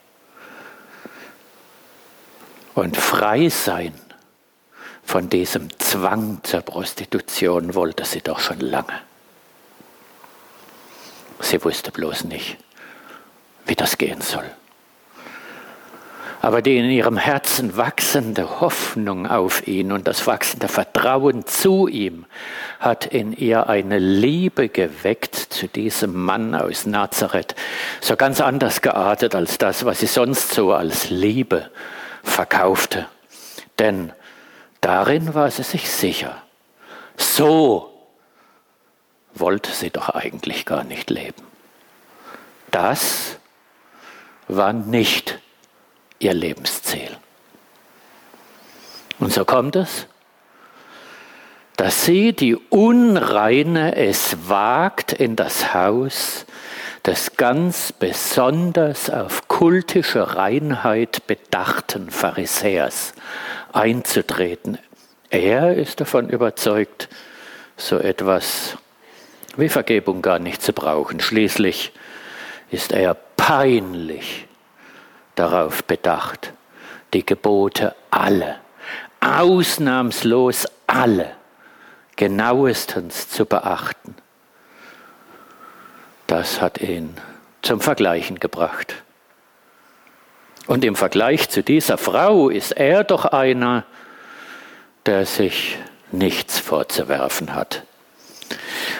Und 2.76 2.95
frei 2.99 3.49
sein 3.49 3.95
von 5.02 5.30
diesem 5.30 5.71
Zwang 5.78 6.40
zur 6.42 6.61
Prostitution 6.61 7.75
wollte 7.75 8.04
sie 8.04 8.21
doch 8.21 8.38
schon 8.38 8.61
lange. 8.61 9.00
Sie 11.40 11.64
wusste 11.64 11.90
bloß 11.90 12.25
nicht, 12.25 12.59
wie 13.64 13.76
das 13.76 13.97
gehen 13.97 14.21
soll. 14.21 14.45
Aber 16.42 16.61
die 16.61 16.76
in 16.76 16.90
ihrem 16.90 17.16
Herzen 17.16 17.78
wachsende 17.78 18.61
Hoffnung 18.61 19.26
auf 19.26 19.66
ihn 19.66 19.90
und 19.90 20.06
das 20.06 20.26
wachsende 20.26 20.68
Vertrauen 20.68 21.47
zu 21.47 21.88
ihm 21.88 22.26
hat 22.78 23.06
in 23.06 23.33
ihr 23.33 23.71
eine 23.71 23.99
Liebe 23.99 24.68
geweckt 24.68 25.35
zu 25.35 25.66
diesem 25.66 26.12
Mann 26.12 26.54
aus 26.54 26.85
Nazareth, 26.85 27.54
so 28.02 28.16
ganz 28.16 28.42
anders 28.42 28.83
geartet 28.83 29.35
als 29.35 29.56
das, 29.56 29.87
was 29.87 30.00
sie 30.00 30.06
sonst 30.06 30.52
so 30.52 30.75
als 30.75 31.09
Liebe 31.09 31.71
verkaufte. 32.26 33.09
Denn 33.78 34.12
darin 34.80 35.35
war 35.35 35.50
sie 35.50 35.62
sich 35.62 35.90
sicher. 35.90 36.42
So 37.16 37.92
wollte 39.35 39.71
sie 39.71 39.90
doch 39.90 40.11
eigentlich 40.11 40.66
gar 40.66 40.85
nicht 40.85 41.11
leben. 41.11 41.42
Das 42.71 43.38
war 44.49 44.73
nicht 44.73 45.38
ihr 46.18 46.35
Lebensziel. 46.35 47.16
Und 49.18 49.33
so 49.33 49.45
kommt 49.45 49.76
es, 49.76 50.06
dass 51.76 52.04
sie, 52.04 52.33
die 52.33 52.56
Unreine, 52.56 53.97
es 53.97 54.49
wagt, 54.49 55.12
in 55.12 55.37
das 55.37 55.75
Haus 55.75 56.47
des 57.04 57.37
ganz 57.37 57.92
besonders 57.92 59.11
auf 59.11 59.45
kultische 59.56 60.36
Reinheit 60.36 61.26
bedachten 61.26 62.10
Pharisäers 62.10 63.14
einzutreten. 63.72 64.76
Er 65.30 65.75
ist 65.75 65.98
davon 65.98 66.28
überzeugt, 66.28 67.08
so 67.78 67.96
etwas 67.96 68.76
wie 69.56 69.70
Vergebung 69.70 70.20
gar 70.20 70.40
nicht 70.40 70.60
zu 70.60 70.75
brauchen. 70.75 71.20
Schließlich 71.20 71.92
ist 72.70 72.92
er 72.92 73.14
peinlich 73.14 74.46
darauf 75.36 75.84
bedacht, 75.84 76.52
die 77.14 77.25
Gebote 77.25 77.94
alle, 78.10 78.56
ausnahmslos 79.22 80.66
alle, 80.86 81.32
genauestens 82.16 83.30
zu 83.30 83.46
beachten. 83.46 84.16
Das 86.26 86.60
hat 86.60 86.82
ihn 86.82 87.16
zum 87.62 87.80
Vergleichen 87.80 88.38
gebracht. 88.38 88.96
Und 90.66 90.85
im 90.85 90.96
Vergleich 90.96 91.49
zu 91.49 91.62
dieser 91.62 91.96
Frau 91.96 92.49
ist 92.49 92.73
er 92.73 93.04
doch 93.04 93.25
einer, 93.25 93.85
der 95.06 95.25
sich 95.25 95.78
nichts 96.11 96.58
vorzuwerfen 96.58 97.54
hat. 97.54 97.82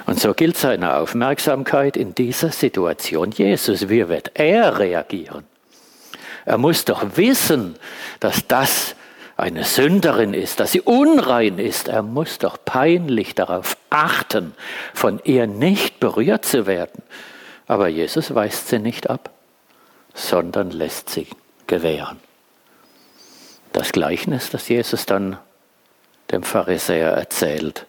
Und 0.07 0.21
so 0.21 0.35
gilt 0.35 0.57
seine 0.57 0.97
Aufmerksamkeit 0.97 1.97
in 1.97 2.15
dieser 2.15 2.51
Situation 2.51 3.33
Jesus. 3.33 3.89
Wie 3.89 4.09
wird 4.09 4.33
er 4.35 4.79
reagieren? 4.79 5.45
Er 6.45 6.59
muss 6.59 6.85
doch 6.85 7.17
wissen, 7.17 7.77
dass 8.21 8.47
das 8.47 8.95
eine 9.37 9.65
Sünderin 9.65 10.33
ist, 10.33 10.61
dass 10.61 10.73
sie 10.73 10.81
unrein 10.81 11.59
ist. 11.59 11.89
Er 11.89 12.03
muss 12.03 12.39
doch 12.39 12.57
peinlich 12.65 13.35
darauf 13.35 13.77
achten, 13.91 14.55
von 14.95 15.21
ihr 15.25 15.47
nicht 15.47 15.99
berührt 15.99 16.45
zu 16.45 16.67
werden. 16.67 17.03
Aber 17.67 17.89
Jesus 17.89 18.35
weist 18.35 18.69
sie 18.69 18.79
nicht 18.79 19.11
ab, 19.11 19.31
sondern 20.15 20.71
lässt 20.71 21.11
sie 21.11 21.27
gewähren. 21.67 22.21
Das 23.73 23.93
Gleichnis, 23.93 24.51
das 24.51 24.69
Jesus 24.69 25.07
dann 25.07 25.39
dem 26.31 26.43
Pharisäer 26.43 27.11
erzählt, 27.11 27.87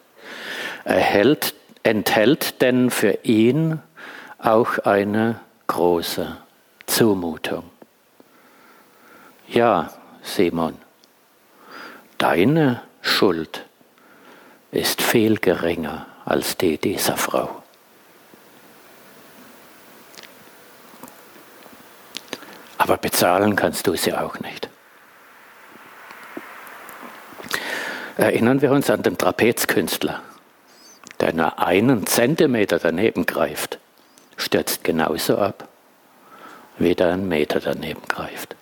erhält, 0.84 1.54
enthält 1.82 2.60
denn 2.60 2.90
für 2.90 3.18
ihn 3.22 3.80
auch 4.38 4.78
eine 4.80 5.40
große 5.66 6.36
Zumutung. 6.86 7.64
Ja, 9.48 9.90
Simon, 10.22 10.76
deine 12.18 12.82
Schuld 13.00 13.64
ist 14.70 15.00
viel 15.00 15.38
geringer 15.38 16.06
als 16.24 16.56
die 16.56 16.76
dieser 16.76 17.16
Frau. 17.16 17.62
Aber 22.78 22.96
bezahlen 22.96 23.56
kannst 23.56 23.86
du 23.86 23.96
sie 23.96 24.14
auch 24.14 24.38
nicht. 24.40 24.68
Erinnern 28.16 28.62
wir 28.62 28.72
uns 28.72 28.88
an 28.90 29.02
den 29.02 29.18
Trapezkünstler, 29.18 30.22
der 31.20 31.32
nur 31.34 31.58
einen 31.58 32.06
Zentimeter 32.06 32.78
daneben 32.78 33.26
greift, 33.26 33.78
stürzt 34.36 34.84
genauso 34.84 35.38
ab, 35.38 35.68
wie 36.78 36.94
der 36.94 37.12
einen 37.12 37.28
Meter 37.28 37.60
daneben 37.60 38.02
greift. 38.08 38.56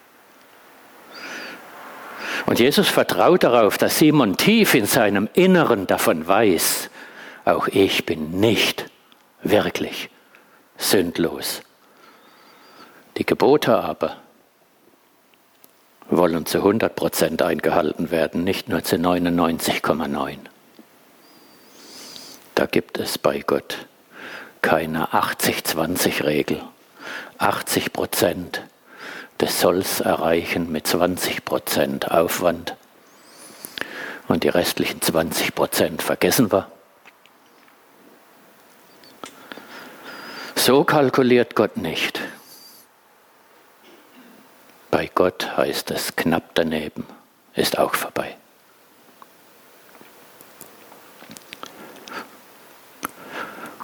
Und 2.46 2.58
Jesus 2.58 2.88
vertraut 2.88 3.44
darauf, 3.44 3.78
dass 3.78 3.98
Simon 3.98 4.36
tief 4.36 4.74
in 4.74 4.86
seinem 4.86 5.28
Inneren 5.34 5.86
davon 5.86 6.26
weiß, 6.26 6.90
auch 7.44 7.68
ich 7.68 8.06
bin 8.06 8.40
nicht 8.40 8.90
wirklich 9.42 10.10
sündlos. 10.76 11.62
Die 13.16 13.24
Gebote 13.24 13.78
aber 13.78 14.16
wollen 16.08 16.46
zu 16.46 16.58
100 16.58 16.94
Prozent 16.94 17.42
eingehalten 17.42 18.10
werden, 18.10 18.44
nicht 18.44 18.68
nur 18.68 18.84
zu 18.84 18.96
99,9. 18.96 20.38
Da 22.54 22.66
gibt 22.66 22.98
es 22.98 23.18
bei 23.18 23.40
Gott 23.40 23.86
keine 24.62 25.08
80-20-Regel. 25.08 26.62
80 27.38 27.92
Prozent 27.92 28.62
des 29.40 29.60
Solls 29.60 30.00
erreichen 30.00 30.70
mit 30.70 30.86
20 30.86 31.44
Prozent 31.44 32.10
Aufwand. 32.10 32.76
Und 34.28 34.42
die 34.42 34.48
restlichen 34.48 35.00
20 35.00 35.54
Prozent 35.54 36.02
vergessen 36.02 36.50
wir. 36.52 36.70
So 40.54 40.84
kalkuliert 40.84 41.54
Gott 41.54 41.76
nicht. 41.76 42.20
Bei 44.90 45.10
Gott 45.14 45.56
heißt 45.56 45.90
es 45.90 46.16
knapp 46.16 46.54
daneben, 46.54 47.06
ist 47.54 47.78
auch 47.78 47.94
vorbei. 47.94 48.36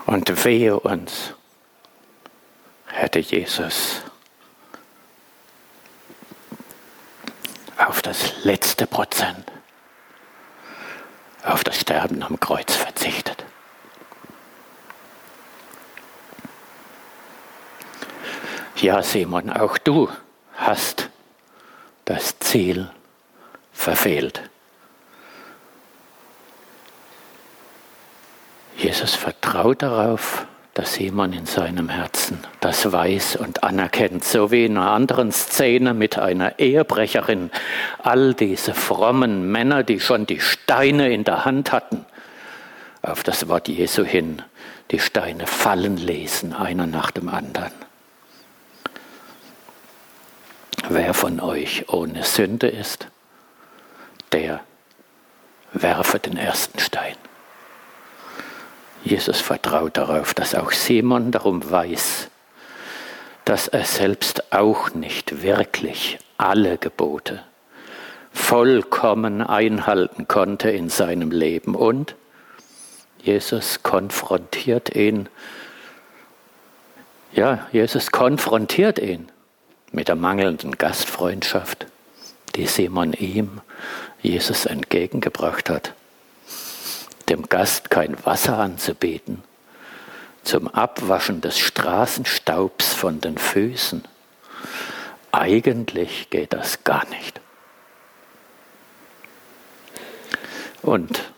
Und 0.06 0.44
wehe 0.44 0.78
uns, 0.78 1.34
hätte 2.86 3.18
Jesus 3.18 4.02
auf 7.78 8.02
das 8.02 8.44
letzte 8.44 8.86
Prozent, 8.86 9.50
auf 11.44 11.64
das 11.64 11.80
Sterben 11.80 12.22
am 12.22 12.38
Kreuz 12.38 12.74
verzichtet. 12.74 13.44
Ja, 18.76 19.02
Simon, 19.02 19.50
auch 19.50 19.78
du 19.78 20.10
hast 20.66 21.10
das 22.04 22.38
Ziel 22.38 22.90
verfehlt. 23.72 24.42
Jesus 28.76 29.14
vertraut 29.14 29.82
darauf, 29.82 30.46
dass 30.74 30.94
Simon 30.94 31.32
in 31.32 31.44
seinem 31.44 31.88
Herzen 31.88 32.38
das 32.60 32.90
weiß 32.90 33.36
und 33.36 33.62
anerkennt, 33.62 34.24
so 34.24 34.50
wie 34.50 34.64
in 34.64 34.78
einer 34.78 34.90
anderen 34.90 35.30
Szene 35.30 35.92
mit 35.92 36.18
einer 36.18 36.58
Ehebrecherin. 36.58 37.50
All 38.02 38.32
diese 38.34 38.72
frommen 38.72 39.50
Männer, 39.52 39.82
die 39.82 40.00
schon 40.00 40.26
die 40.26 40.40
Steine 40.40 41.12
in 41.12 41.24
der 41.24 41.44
Hand 41.44 41.72
hatten, 41.72 42.06
auf 43.02 43.22
das 43.22 43.48
Wort 43.48 43.68
Jesu 43.68 44.04
hin, 44.04 44.42
die 44.90 44.98
Steine 44.98 45.46
fallen 45.46 45.98
ließen, 45.98 46.54
einer 46.54 46.86
nach 46.86 47.10
dem 47.10 47.28
anderen. 47.28 47.72
Wer 50.94 51.14
von 51.14 51.40
euch 51.40 51.88
ohne 51.88 52.22
Sünde 52.22 52.68
ist, 52.68 53.08
der 54.30 54.60
werfe 55.72 56.18
den 56.18 56.36
ersten 56.36 56.78
Stein. 56.78 57.16
Jesus 59.02 59.40
vertraut 59.40 59.96
darauf, 59.96 60.34
dass 60.34 60.54
auch 60.54 60.70
Simon 60.70 61.30
darum 61.30 61.70
weiß, 61.70 62.28
dass 63.46 63.68
er 63.68 63.84
selbst 63.84 64.52
auch 64.52 64.92
nicht 64.92 65.40
wirklich 65.42 66.18
alle 66.36 66.76
Gebote 66.76 67.42
vollkommen 68.30 69.40
einhalten 69.40 70.28
konnte 70.28 70.70
in 70.70 70.90
seinem 70.90 71.30
Leben. 71.30 71.74
Und 71.74 72.16
Jesus 73.22 73.82
konfrontiert 73.82 74.94
ihn. 74.94 75.30
Ja, 77.32 77.66
Jesus 77.72 78.10
konfrontiert 78.10 78.98
ihn 78.98 79.32
mit 79.92 80.08
der 80.08 80.16
mangelnden 80.16 80.78
Gastfreundschaft, 80.78 81.86
die 82.56 82.66
Simon 82.66 83.12
ihm, 83.12 83.60
Jesus, 84.20 84.66
entgegengebracht 84.66 85.70
hat. 85.70 85.94
Dem 87.28 87.48
Gast 87.48 87.90
kein 87.90 88.16
Wasser 88.24 88.58
anzubieten, 88.58 89.42
zum 90.42 90.68
Abwaschen 90.68 91.40
des 91.40 91.58
Straßenstaubs 91.58 92.94
von 92.94 93.20
den 93.20 93.38
Füßen. 93.38 94.04
Eigentlich 95.30 96.30
geht 96.30 96.52
das 96.52 96.84
gar 96.84 97.06
nicht. 97.08 97.40
Und 100.82 101.32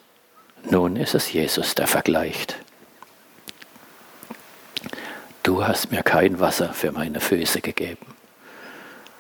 nun 0.70 0.96
ist 0.96 1.14
es 1.14 1.32
Jesus, 1.32 1.74
der 1.74 1.86
vergleicht. 1.86 2.56
Du 5.42 5.66
hast 5.66 5.90
mir 5.90 6.02
kein 6.02 6.40
Wasser 6.40 6.72
für 6.72 6.90
meine 6.90 7.20
Füße 7.20 7.60
gegeben. 7.60 8.13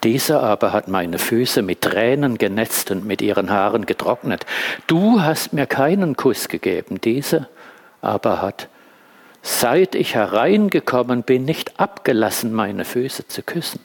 Dieser 0.04 0.42
aber 0.42 0.74
hat 0.74 0.86
meine 0.86 1.18
Füße 1.18 1.62
mit 1.62 1.80
Tränen 1.80 2.36
genetzt 2.36 2.90
und 2.90 3.06
mit 3.06 3.22
ihren 3.22 3.50
Haaren 3.50 3.86
getrocknet. 3.86 4.44
Du 4.86 5.22
hast 5.22 5.54
mir 5.54 5.66
keinen 5.66 6.14
Kuss 6.14 6.48
gegeben. 6.48 7.00
Diese 7.00 7.48
aber 8.02 8.42
hat, 8.42 8.68
seit 9.40 9.94
ich 9.94 10.14
hereingekommen 10.14 11.22
bin, 11.22 11.46
nicht 11.46 11.80
abgelassen, 11.80 12.52
meine 12.52 12.84
Füße 12.84 13.28
zu 13.28 13.42
küssen. 13.42 13.80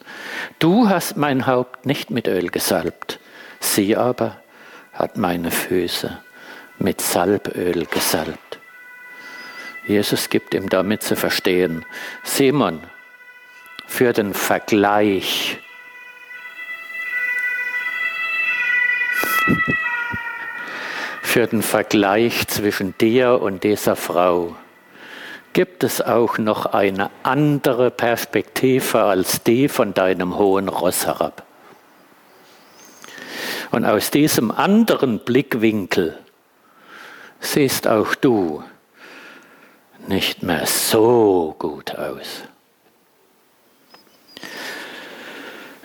Du 0.59 0.89
hast 0.89 1.15
mein 1.15 1.47
Haupt 1.47 1.85
nicht 1.85 2.11
mit 2.11 2.27
Öl 2.27 2.49
gesalbt. 2.49 3.21
Sie 3.61 3.95
aber 3.95 4.35
hat 4.91 5.15
meine 5.15 5.51
Füße 5.51 6.19
mit 6.79 6.99
Salböl 6.99 7.85
gesalbt. 7.85 8.59
Jesus 9.87 10.29
gibt 10.29 10.53
ihm 10.53 10.67
damit 10.67 11.01
zu 11.01 11.15
verstehen, 11.15 11.85
Simon, 12.23 12.81
für 13.87 14.11
den 14.11 14.33
Vergleich 14.33 15.59
für 21.21 21.47
den 21.47 21.61
Vergleich 21.61 22.47
zwischen 22.47 22.97
dir 22.97 23.39
und 23.41 23.63
dieser 23.63 23.95
Frau 23.95 24.55
gibt 25.53 25.83
es 25.83 26.01
auch 26.01 26.37
noch 26.37 26.65
eine 26.65 27.11
andere 27.23 27.91
Perspektive 27.91 29.03
als 29.03 29.43
die 29.43 29.67
von 29.67 29.93
deinem 29.93 30.37
hohen 30.37 30.69
Ross 30.69 31.05
herab. 31.05 31.45
Und 33.71 33.85
aus 33.85 34.09
diesem 34.09 34.51
anderen 34.51 35.19
Blickwinkel 35.19 36.17
siehst 37.39 37.87
auch 37.87 38.15
du 38.15 38.63
nicht 40.07 40.41
mehr 40.41 40.65
so 40.65 41.55
gut 41.59 41.95
aus. 41.95 42.48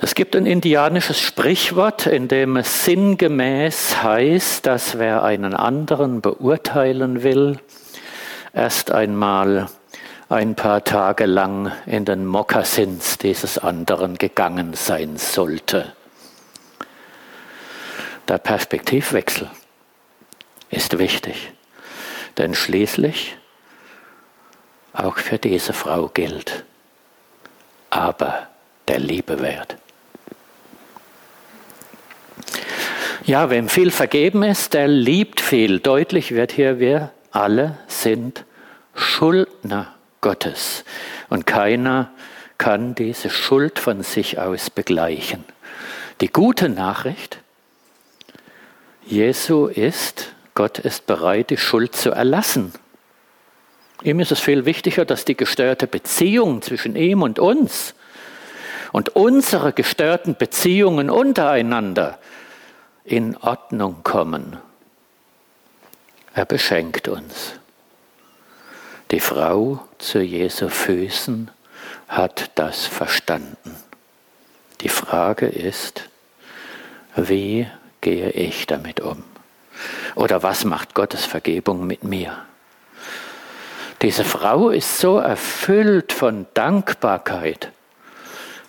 Es 0.01 0.15
gibt 0.15 0.35
ein 0.37 0.47
indianisches 0.47 1.21
Sprichwort, 1.21 2.07
in 2.07 2.29
dem 2.29 2.57
es 2.57 2.85
sinngemäß 2.85 4.03
heißt, 4.03 4.67
dass 4.67 4.99
wer 4.99 5.23
einen 5.23 5.55
anderen 5.55 6.21
beurteilen 6.21 7.23
will, 7.23 7.61
erst 8.53 8.91
einmal 8.91 9.69
ein 10.29 10.57
paar 10.57 10.83
Tage 10.83 11.27
lang 11.27 11.73
in 11.87 12.05
den 12.05 12.27
Mokassins 12.27 13.19
dieses 13.19 13.59
anderen 13.59 14.17
gegangen 14.19 14.75
sein 14.75 15.17
sollte. 15.17 15.93
Der 18.27 18.39
Perspektivwechsel 18.39 19.51
ist 20.71 20.99
wichtig. 20.99 21.53
Denn 22.37 22.55
schließlich 22.55 23.37
auch 24.93 25.19
für 25.19 25.39
diese 25.39 25.73
Frau 25.73 26.09
gilt, 26.09 26.65
aber 27.91 28.49
der 28.89 28.99
Liebe 28.99 29.41
wert. 29.41 29.77
Ja, 33.27 33.49
wem 33.49 33.71
viel 33.71 33.91
vergeben 33.91 34.43
ist, 34.43 34.75
der 34.75 34.87
liebt 34.87 35.41
viel. 35.41 35.81
Deutlich 35.81 36.33
wird 36.33 36.53
hier, 36.53 36.79
wir 36.79 37.11
alle 37.31 37.79
sind 37.87 38.45
Schuldner 38.95 39.95
Gottes. 40.21 40.85
Und 41.31 41.47
keiner 41.47 42.11
kann 42.59 42.95
diese 42.95 43.31
Schuld 43.31 43.79
von 43.79 44.03
sich 44.03 44.39
aus 44.39 44.69
begleichen. 44.69 45.43
Die 46.21 46.29
gute 46.29 46.69
Nachricht, 46.69 47.39
Jesu 49.07 49.67
ist 49.69 50.35
Gott 50.55 50.79
ist 50.79 51.07
bereit, 51.07 51.51
die 51.51 51.57
Schuld 51.57 51.97
zu 51.97 52.11
erlassen. 52.11 52.73
Ihm 54.03 54.21
ist 54.21 54.33
es 54.33 54.41
viel 54.41 54.67
wichtiger, 54.67 55.05
dass 55.05 55.25
die 55.25 55.37
gestörte 55.37 55.87
Beziehung 55.87 56.63
zwischen 56.63 56.95
ihm 56.95 57.23
und 57.23 57.39
uns 57.39 57.95
und 58.93 59.17
unsere 59.17 59.73
gestörten 59.73 60.37
Beziehungen 60.37 61.11
untereinander 61.11 62.19
in 63.05 63.37
Ordnung 63.37 64.03
kommen. 64.03 64.57
Er 66.35 66.47
beschenkt 66.47 67.07
uns. 67.09 67.53
Die 69.11 69.21
Frau 69.21 69.87
zu 69.99 70.21
Jesu 70.21 70.69
Füßen 70.69 71.51
hat 72.09 72.51
das 72.55 72.87
verstanden. 72.87 73.77
Die 74.81 74.89
Frage 74.89 75.47
ist, 75.47 76.09
wie 77.15 77.69
gehe 78.01 78.31
ich 78.31 78.67
damit 78.67 79.01
um? 79.01 79.23
Oder 80.15 80.43
was 80.43 80.65
macht 80.65 80.95
Gottes 80.95 81.25
Vergebung 81.25 81.87
mit 81.87 82.05
mir? 82.05 82.39
Diese 84.03 84.25
Frau 84.25 84.71
ist 84.71 84.99
so 84.99 85.19
erfüllt 85.19 86.13
von 86.13 86.47
Dankbarkeit, 86.55 87.71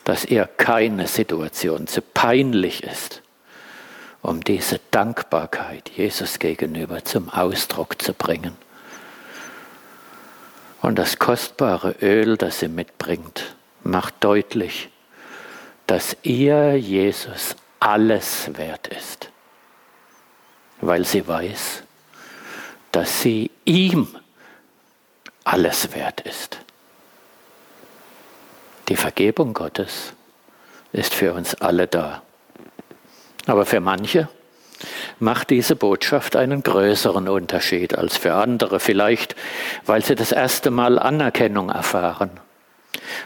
dass 0.03 0.25
ihr 0.25 0.45
keine 0.45 1.07
Situation 1.07 1.87
zu 1.87 2.01
peinlich 2.01 2.83
ist, 2.83 3.21
um 4.25 4.43
diese 4.43 4.79
Dankbarkeit 4.91 5.89
Jesus 5.89 6.39
gegenüber 6.39 7.03
zum 7.03 7.29
Ausdruck 7.29 8.01
zu 8.01 8.13
bringen. 8.13 8.57
Und 10.81 10.97
das 10.97 11.19
kostbare 11.19 11.95
Öl, 12.01 12.37
das 12.37 12.59
sie 12.59 12.67
mitbringt, 12.67 13.55
macht 13.83 14.15
deutlich, 14.23 14.89
dass 15.87 16.17
ihr 16.23 16.77
Jesus 16.77 17.55
alles 17.79 18.55
wert 18.57 18.87
ist 18.87 19.29
weil 20.81 21.05
sie 21.05 21.27
weiß, 21.27 21.83
dass 22.91 23.21
sie 23.21 23.51
ihm 23.65 24.07
alles 25.43 25.93
wert 25.93 26.21
ist. 26.21 26.59
Die 28.89 28.95
Vergebung 28.95 29.53
Gottes 29.53 30.13
ist 30.91 31.13
für 31.13 31.33
uns 31.33 31.55
alle 31.55 31.87
da. 31.87 32.21
Aber 33.45 33.65
für 33.65 33.79
manche 33.79 34.27
macht 35.19 35.49
diese 35.49 35.75
Botschaft 35.75 36.35
einen 36.35 36.63
größeren 36.63 37.27
Unterschied 37.29 37.97
als 37.97 38.17
für 38.17 38.33
andere, 38.33 38.79
vielleicht 38.79 39.35
weil 39.85 40.03
sie 40.03 40.15
das 40.15 40.31
erste 40.31 40.71
Mal 40.71 40.99
Anerkennung 40.99 41.69
erfahren 41.69 42.31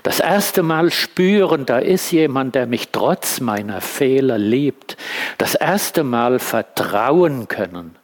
das 0.04 0.20
erste 0.20 0.64
Mal 0.64 0.92
spüren, 0.92 1.66
da 1.66 1.80
ist 1.80 2.12
jemand, 2.12 2.56
der 2.56 2.68
mich 2.68 2.90
trotz 2.90 3.40
meiner 3.40 3.82
Fehler 3.82 4.38
liebt. 4.38 4.98
Das 5.38 5.56
erste 5.56 6.04
Mal 6.04 6.40
vertrauen 6.40 7.48
können, 7.48 7.96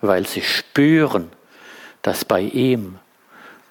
weil 0.00 0.26
sie 0.26 0.42
spüren, 0.42 1.30
dass 2.02 2.24
bei 2.24 2.40
ihm, 2.40 2.98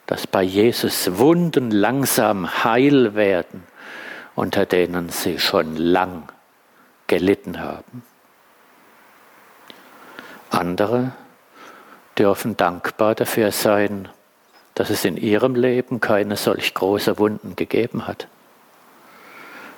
dass 0.08 0.28
bei 0.28 0.44
Jesus 0.44 1.18
Wunden 1.18 1.72
langsam 1.72 2.64
heil 2.64 3.16
werden, 3.16 3.64
unter 4.36 4.66
denen 4.66 5.10
sie 5.10 5.40
schon 5.40 5.76
lang 5.76 6.24
gelitten 7.12 7.60
haben. 7.60 8.04
Andere 10.50 11.12
dürfen 12.18 12.56
dankbar 12.56 13.16
dafür 13.16 13.52
sein, 13.52 14.08
dass 14.76 14.90
es 14.90 15.04
in 15.04 15.18
ihrem 15.18 15.56
Leben 15.56 16.00
keine 16.00 16.38
solch 16.38 16.74
große 16.74 17.20
Wunden 17.20 17.58
gegeben 17.58 18.08
hat. 18.08 18.30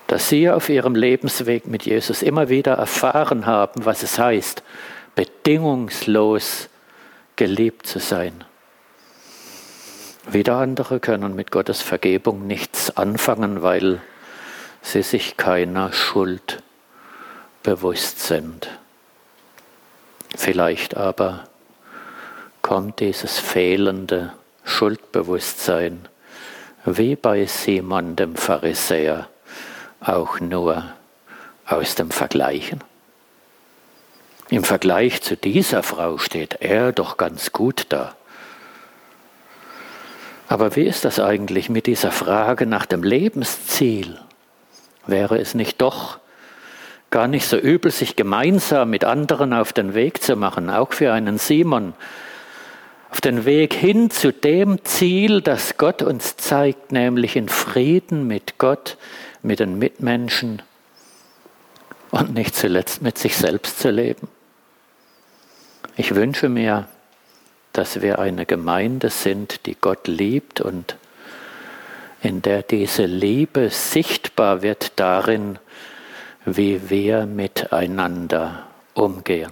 Dass 0.06 0.30
sie 0.30 0.48
auf 0.48 0.69
ihrem 0.69 0.93
Lebensweg 0.93 1.65
mit 1.65 1.86
Jesus 1.86 2.22
immer 2.22 2.50
wieder 2.50 2.74
erfahren 2.74 3.48
haben, 3.48 3.84
was 3.84 4.04
es 4.04 4.19
heißt, 4.19 4.62
bedingungslos 5.15 6.69
geliebt 7.36 7.88
zu 7.88 7.98
sein. 7.98 8.43
Wieder 10.30 10.58
andere 10.58 11.00
können 11.00 11.36
mit 11.36 11.50
Gottes 11.50 11.82
Vergebung 11.82 12.46
nichts 12.46 12.96
anfangen, 12.96 13.63
weil 13.63 14.02
sie 14.84 15.02
sich 15.02 15.36
keiner 15.36 15.91
Schuld 15.93 16.62
bewusst 17.63 18.19
sind. 18.19 18.69
Vielleicht 20.36 20.95
aber 20.97 21.45
kommt 22.62 22.99
dieses 22.99 23.39
fehlende 23.39 24.34
Schuldbewusstsein, 24.63 26.08
wie 26.86 27.15
bei 27.15 27.45
Simon 27.45 28.15
dem 28.15 28.36
Pharisäer, 28.36 29.30
auch 30.02 30.39
nur 30.39 30.84
aus 31.65 31.95
dem 31.95 32.12
Vergleichen. 32.12 32.84
Im 34.49 34.63
Vergleich 34.63 35.21
zu 35.21 35.38
dieser 35.38 35.84
Frau 35.84 36.17
steht 36.17 36.58
er 36.60 36.91
doch 36.91 37.17
ganz 37.17 37.52
gut 37.54 37.86
da. 37.89 38.15
Aber 40.47 40.76
wie 40.76 40.84
ist 40.84 41.06
das 41.06 41.19
eigentlich 41.19 41.69
mit 41.69 41.88
dieser 41.88 42.12
Frage 42.12 42.65
nach 42.65 42.86
dem 42.86 43.02
Lebensziel? 43.02 44.19
Wäre 45.08 45.39
es 45.39 45.54
nicht 45.54 45.82
doch 45.82 46.19
gar 47.13 47.28
nicht 47.28 47.45
so 47.45 47.58
übel, 47.58 47.91
sich 47.91 48.15
gemeinsam 48.15 48.89
mit 48.89 49.06
anderen 49.06 49.54
auf 49.54 49.71
den 49.71 49.93
Weg 49.93 50.23
zu 50.23 50.36
machen, 50.36 50.71
auch 50.71 50.93
für 50.93 51.13
einen 51.13 51.38
Simon, 51.38 51.93
auf 53.12 53.21
den 53.21 53.45
Weg 53.45 53.76
hin 53.76 54.10
zu 54.10 54.34
dem 54.34 54.84
Ziel, 54.84 55.41
das 55.41 55.78
Gott 55.78 56.02
uns 56.02 56.38
zeigt, 56.38 56.91
nämlich 56.91 57.36
in 57.36 57.49
Frieden 57.49 58.26
mit 58.26 58.58
Gott, 58.58 58.97
mit 59.43 59.60
den 59.60 59.78
Mitmenschen 59.78 60.63
und 62.10 62.34
nicht 62.34 62.56
zuletzt 62.56 63.04
mit 63.04 63.19
sich 63.19 63.38
selbst 63.38 63.80
zu 63.80 63.91
leben. 63.91 64.28
Ich 65.95 66.15
wünsche 66.15 66.49
mir, 66.49 66.88
dass 67.73 68.02
wir 68.02 68.17
eine 68.17 68.47
Gemeinde 68.47 69.12
sind, 69.12 69.67
die 69.67 69.78
Gott 69.80 70.08
liebt 70.08 70.62
und 70.62 70.95
in 72.23 72.41
der 72.41 72.63
diese 72.63 73.06
Liebe 73.06 73.69
sichtbar 73.69 74.63
wird 74.63 74.93
darin, 74.95 75.60
wie 76.46 76.90
wir 76.90 77.26
miteinander 77.26 78.68
umgehen. 78.94 79.52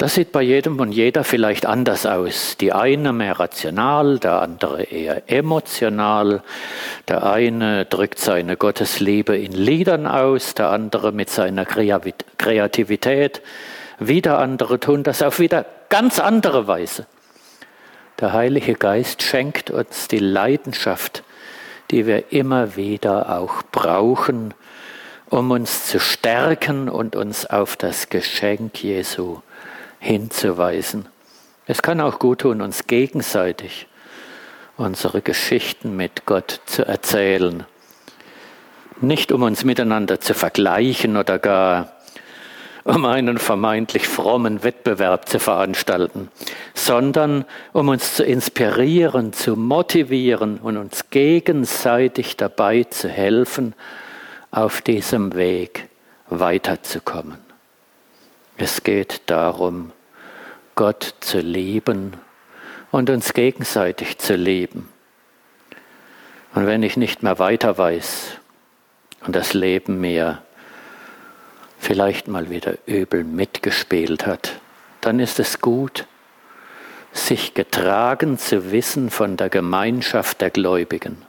Das 0.00 0.14
sieht 0.14 0.32
bei 0.32 0.40
jedem 0.40 0.80
und 0.80 0.92
jeder 0.92 1.24
vielleicht 1.24 1.66
anders 1.66 2.06
aus. 2.06 2.56
Die 2.56 2.72
eine 2.72 3.12
mehr 3.12 3.38
rational, 3.38 4.18
der 4.18 4.40
andere 4.40 4.84
eher 4.84 5.30
emotional. 5.30 6.42
Der 7.06 7.30
eine 7.30 7.84
drückt 7.84 8.18
seine 8.18 8.56
Gottesliebe 8.56 9.36
in 9.36 9.52
Liedern 9.52 10.06
aus, 10.06 10.54
der 10.54 10.70
andere 10.70 11.12
mit 11.12 11.28
seiner 11.28 11.66
Kreativität. 11.66 13.42
Wieder 13.98 14.38
andere 14.38 14.80
tun 14.80 15.02
das 15.02 15.20
auf 15.20 15.38
wieder 15.38 15.66
ganz 15.90 16.18
andere 16.18 16.66
Weise. 16.66 17.06
Der 18.20 18.32
Heilige 18.32 18.76
Geist 18.76 19.22
schenkt 19.22 19.70
uns 19.70 20.08
die 20.08 20.18
Leidenschaft, 20.18 21.24
die 21.90 22.06
wir 22.06 22.32
immer 22.32 22.76
wieder 22.76 23.38
auch 23.38 23.62
brauchen, 23.72 24.54
um 25.28 25.50
uns 25.50 25.86
zu 25.86 26.00
stärken 26.00 26.88
und 26.88 27.16
uns 27.16 27.46
auf 27.46 27.76
das 27.76 28.08
Geschenk 28.08 28.82
Jesu 28.82 29.40
hinzuweisen. 29.98 31.06
Es 31.66 31.82
kann 31.82 32.00
auch 32.00 32.18
gut 32.18 32.40
tun, 32.40 32.62
uns 32.62 32.86
gegenseitig 32.86 33.86
unsere 34.76 35.20
Geschichten 35.20 35.94
mit 35.94 36.24
Gott 36.26 36.60
zu 36.66 36.86
erzählen. 36.86 37.64
Nicht 39.00 39.30
um 39.30 39.42
uns 39.42 39.64
miteinander 39.64 40.20
zu 40.20 40.34
vergleichen 40.34 41.16
oder 41.16 41.38
gar 41.38 41.99
um 42.90 43.04
einen 43.04 43.38
vermeintlich 43.38 44.08
frommen 44.08 44.64
Wettbewerb 44.64 45.28
zu 45.28 45.38
veranstalten, 45.38 46.28
sondern 46.74 47.44
um 47.72 47.88
uns 47.88 48.16
zu 48.16 48.24
inspirieren, 48.24 49.32
zu 49.32 49.54
motivieren 49.54 50.58
und 50.58 50.76
uns 50.76 51.08
gegenseitig 51.10 52.36
dabei 52.36 52.84
zu 52.84 53.08
helfen, 53.08 53.74
auf 54.50 54.82
diesem 54.82 55.36
Weg 55.36 55.88
weiterzukommen. 56.28 57.38
Es 58.56 58.82
geht 58.82 59.22
darum, 59.26 59.92
Gott 60.74 61.14
zu 61.20 61.38
lieben 61.38 62.14
und 62.90 63.08
uns 63.08 63.34
gegenseitig 63.34 64.18
zu 64.18 64.34
lieben. 64.34 64.88
Und 66.54 66.66
wenn 66.66 66.82
ich 66.82 66.96
nicht 66.96 67.22
mehr 67.22 67.38
weiter 67.38 67.78
weiß 67.78 68.38
und 69.24 69.36
das 69.36 69.54
Leben 69.54 70.00
mir 70.00 70.42
vielleicht 71.80 72.28
mal 72.28 72.50
wieder 72.50 72.74
übel 72.86 73.24
mitgespielt 73.24 74.26
hat, 74.26 74.60
dann 75.00 75.18
ist 75.18 75.40
es 75.40 75.60
gut, 75.60 76.06
sich 77.12 77.54
getragen 77.54 78.38
zu 78.38 78.70
wissen 78.70 79.10
von 79.10 79.36
der 79.36 79.48
Gemeinschaft 79.48 80.40
der 80.40 80.50
Gläubigen. 80.50 81.22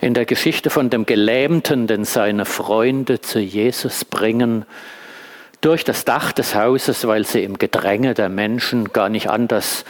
In 0.00 0.14
der 0.14 0.24
Geschichte 0.24 0.70
von 0.70 0.90
dem 0.90 1.06
Gelähmten, 1.06 1.86
den 1.86 2.04
seine 2.04 2.44
Freunde 2.44 3.20
zu 3.20 3.38
Jesus 3.38 4.04
bringen, 4.04 4.64
durch 5.60 5.84
das 5.84 6.04
Dach 6.04 6.32
des 6.32 6.56
Hauses, 6.56 7.06
weil 7.06 7.24
sie 7.24 7.44
im 7.44 7.58
Gedränge 7.58 8.14
der 8.14 8.28
Menschen 8.28 8.92
gar 8.92 9.08
nicht 9.08 9.30
anders 9.30 9.84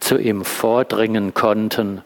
zu 0.00 0.18
ihm 0.18 0.44
vordringen 0.44 1.32
konnten, 1.32 2.02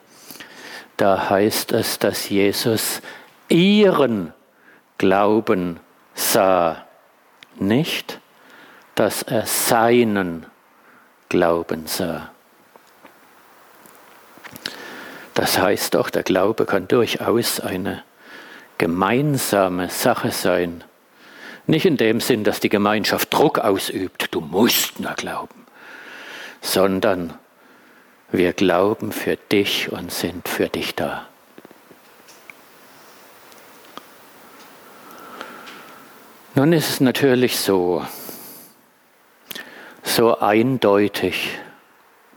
da 0.98 1.30
heißt 1.30 1.72
es, 1.72 1.98
dass 1.98 2.28
Jesus 2.28 3.02
ihren 3.48 4.32
Glauben 4.98 5.80
sah, 6.18 6.84
nicht, 7.56 8.20
dass 8.94 9.22
er 9.22 9.46
seinen 9.46 10.46
Glauben 11.28 11.86
sah. 11.86 12.30
Das 15.34 15.58
heißt 15.58 15.94
doch, 15.94 16.10
der 16.10 16.24
Glaube 16.24 16.66
kann 16.66 16.88
durchaus 16.88 17.60
eine 17.60 18.02
gemeinsame 18.76 19.88
Sache 19.88 20.32
sein. 20.32 20.82
Nicht 21.66 21.86
in 21.86 21.96
dem 21.96 22.20
Sinn, 22.20 22.42
dass 22.42 22.60
die 22.60 22.68
Gemeinschaft 22.68 23.32
Druck 23.32 23.58
ausübt, 23.58 24.28
du 24.32 24.40
musst 24.40 24.98
nur 24.98 25.12
glauben, 25.12 25.66
sondern 26.60 27.34
wir 28.32 28.52
glauben 28.52 29.12
für 29.12 29.36
dich 29.36 29.92
und 29.92 30.10
sind 30.10 30.48
für 30.48 30.68
dich 30.68 30.94
da. 30.94 31.27
Nun 36.58 36.72
ist 36.72 36.90
es 36.90 37.00
natürlich 37.00 37.56
so, 37.56 38.04
so 40.02 40.40
eindeutig 40.40 41.56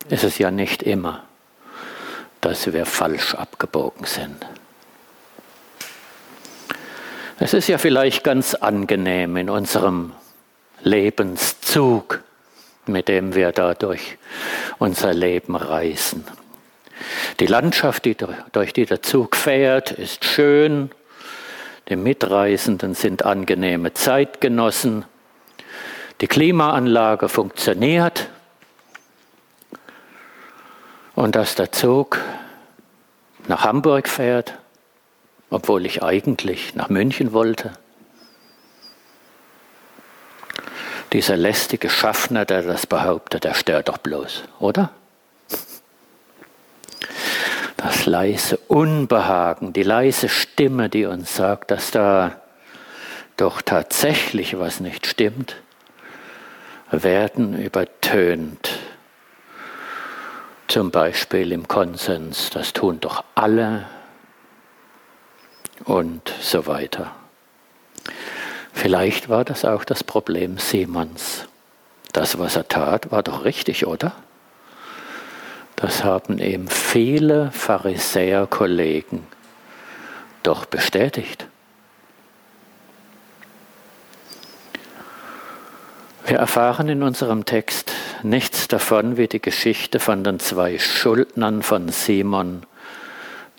ist 0.10 0.24
es 0.24 0.38
ja 0.38 0.52
nicht 0.52 0.84
immer, 0.84 1.24
dass 2.40 2.72
wir 2.72 2.86
falsch 2.86 3.34
abgebogen 3.34 4.06
sind. 4.06 4.46
Es 7.40 7.56
ist 7.56 7.68
ja 7.68 7.80
vielleicht 7.80 8.24
ganz 8.24 8.54
angenehm 8.54 9.38
in 9.38 9.50
unserem 9.50 10.12
Lebenszug, 10.84 12.22
mit 12.86 13.08
dem 13.08 13.34
wir 13.34 13.52
da 13.52 13.74
durch 13.74 14.20
unser 14.78 15.16
Leben 15.16 15.56
reisen. 15.56 16.26
Die 17.40 17.48
Landschaft, 17.48 18.06
die, 18.06 18.16
durch 18.52 18.72
die 18.72 18.86
der 18.86 19.02
Zug 19.02 19.36
fährt, 19.36 19.90
ist 19.90 20.26
schön, 20.26 20.92
die 21.92 21.98
Mitreisenden 21.98 22.96
sind 22.96 23.26
angenehme 23.26 23.94
Zeitgenossen. 23.94 25.04
Die 26.22 26.28
Klimaanlage 26.28 27.28
funktioniert. 27.28 28.30
Und 31.16 31.36
dass 31.36 31.56
der 31.56 31.74
Zug 31.74 32.18
nach 33.50 33.66
Hamburg 33.66 34.08
fährt, 34.08 34.58
obwohl 35.50 35.86
ich 35.86 36.02
eigentlich 36.02 36.76
nach 36.76 36.88
München 36.88 37.34
wollte. 37.34 37.74
Dieser 41.12 41.36
lästige 41.36 41.90
Schaffner, 41.90 42.46
der 42.46 42.62
das 42.62 42.88
behauptet, 42.88 43.44
der 43.44 43.54
stört 43.54 43.90
doch 43.90 43.98
bloß, 43.98 44.46
oder? 44.60 44.92
Das 47.84 48.06
leise 48.06 48.58
Unbehagen, 48.68 49.74
die 49.74 49.84
leise 49.84 50.30
Stimme, 50.30 50.88
die 50.90 51.06
uns 51.06 51.36
sagt, 51.36 51.72
dass 51.72 51.90
da 51.92 52.40
doch 53.38 53.62
tatsächlich 53.62 54.60
was 54.60 54.80
nicht 54.80 55.08
stimmt, 55.08 55.56
werden 56.92 57.60
übertönt. 57.60 58.80
Zum 60.68 60.92
Beispiel 60.92 61.52
im 61.52 61.68
Konsens, 61.68 62.52
das 62.52 62.74
tun 62.74 63.00
doch 63.00 63.24
alle 63.34 63.88
und 65.86 66.32
so 66.40 66.68
weiter. 66.68 67.16
Vielleicht 68.74 69.28
war 69.28 69.44
das 69.44 69.66
auch 69.66 69.84
das 69.84 70.04
Problem 70.04 70.60
Simons. 70.60 71.48
Das, 72.14 72.38
was 72.38 72.56
er 72.56 72.68
tat, 72.68 73.12
war 73.12 73.24
doch 73.24 73.44
richtig, 73.44 73.88
oder? 73.88 74.14
Das 75.82 76.04
haben 76.04 76.38
eben 76.38 76.68
viele 76.68 77.50
Pharisäer-Kollegen 77.52 79.26
doch 80.44 80.66
bestätigt. 80.66 81.48
Wir 86.28 86.38
erfahren 86.38 86.88
in 86.88 87.02
unserem 87.02 87.46
Text 87.46 87.94
nichts 88.22 88.68
davon, 88.68 89.18
wie 89.18 89.28
die 89.28 89.42
Geschichte 89.42 90.00
von 90.00 90.24
den 90.24 90.40
zwei 90.40 90.78
Schuldnern 90.78 91.64
von 91.64 91.90
Simon, 91.90 92.62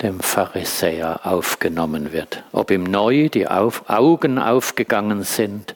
dem 0.01 0.21
Pharisäer, 0.21 1.25
aufgenommen 1.25 2.13
wird. 2.13 2.43
Ob 2.53 2.71
ihm 2.71 2.85
neu 2.85 3.27
die 3.27 3.49
Augen 3.49 4.39
aufgegangen 4.39 5.23
sind 5.23 5.75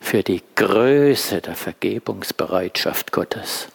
für 0.00 0.22
die 0.22 0.42
Größe 0.54 1.40
der 1.40 1.56
Vergebungsbereitschaft 1.56 3.10
Gottes 3.10 3.71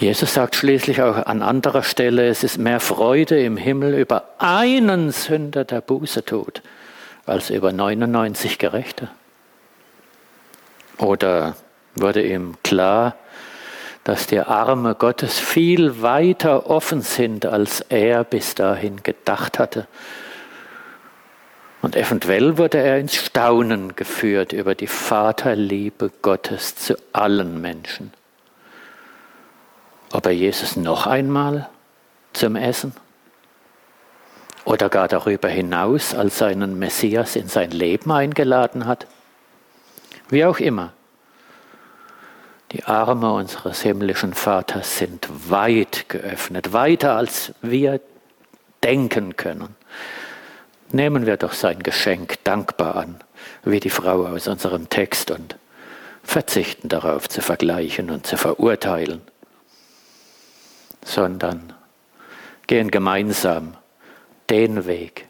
Jesus 0.00 0.32
sagt 0.32 0.56
schließlich 0.56 1.02
auch 1.02 1.26
an 1.26 1.42
anderer 1.42 1.82
Stelle, 1.82 2.26
es 2.28 2.42
ist 2.42 2.56
mehr 2.56 2.80
Freude 2.80 3.38
im 3.38 3.58
Himmel 3.58 3.92
über 3.92 4.30
einen 4.38 5.10
Sünder, 5.10 5.66
der 5.66 5.82
Buße 5.82 6.24
tut, 6.24 6.62
als 7.26 7.50
über 7.50 7.70
99 7.70 8.56
Gerechte? 8.58 9.10
Oder 10.96 11.54
wurde 11.96 12.22
ihm 12.22 12.54
klar, 12.64 13.14
dass 14.02 14.26
die 14.26 14.40
Arme 14.40 14.94
Gottes 14.94 15.38
viel 15.38 16.00
weiter 16.00 16.70
offen 16.70 17.02
sind, 17.02 17.44
als 17.44 17.82
er 17.82 18.24
bis 18.24 18.54
dahin 18.54 19.02
gedacht 19.02 19.58
hatte? 19.58 19.86
Und 21.82 21.94
eventuell 21.94 22.56
wurde 22.56 22.78
er 22.78 22.98
ins 22.98 23.16
Staunen 23.16 23.96
geführt 23.96 24.54
über 24.54 24.74
die 24.74 24.86
Vaterliebe 24.86 26.10
Gottes 26.22 26.74
zu 26.74 26.96
allen 27.12 27.60
Menschen. 27.60 28.14
Ob 30.12 30.26
er 30.26 30.32
Jesus 30.32 30.76
noch 30.76 31.06
einmal 31.06 31.68
zum 32.32 32.56
Essen 32.56 32.94
oder 34.64 34.88
gar 34.88 35.08
darüber 35.08 35.48
hinaus 35.48 36.14
als 36.14 36.38
seinen 36.38 36.78
Messias 36.78 37.36
in 37.36 37.48
sein 37.48 37.70
Leben 37.70 38.10
eingeladen 38.12 38.86
hat. 38.86 39.06
Wie 40.28 40.44
auch 40.44 40.58
immer. 40.58 40.92
Die 42.72 42.84
Arme 42.84 43.32
unseres 43.32 43.82
himmlischen 43.82 44.32
Vaters 44.32 44.98
sind 44.98 45.28
weit 45.50 46.08
geöffnet, 46.08 46.72
weiter 46.72 47.16
als 47.16 47.52
wir 47.62 48.00
denken 48.84 49.36
können. 49.36 49.74
Nehmen 50.92 51.26
wir 51.26 51.36
doch 51.36 51.52
sein 51.52 51.82
Geschenk 51.82 52.42
dankbar 52.44 52.94
an, 52.96 53.16
wie 53.64 53.80
die 53.80 53.90
Frau 53.90 54.26
aus 54.26 54.46
unserem 54.46 54.88
Text, 54.88 55.32
und 55.32 55.56
verzichten 56.22 56.88
darauf 56.88 57.28
zu 57.28 57.42
vergleichen 57.42 58.10
und 58.10 58.24
zu 58.24 58.36
verurteilen, 58.36 59.20
sondern 61.04 61.72
gehen 62.66 62.90
gemeinsam 62.90 63.74
den 64.48 64.86
Weg, 64.86 65.26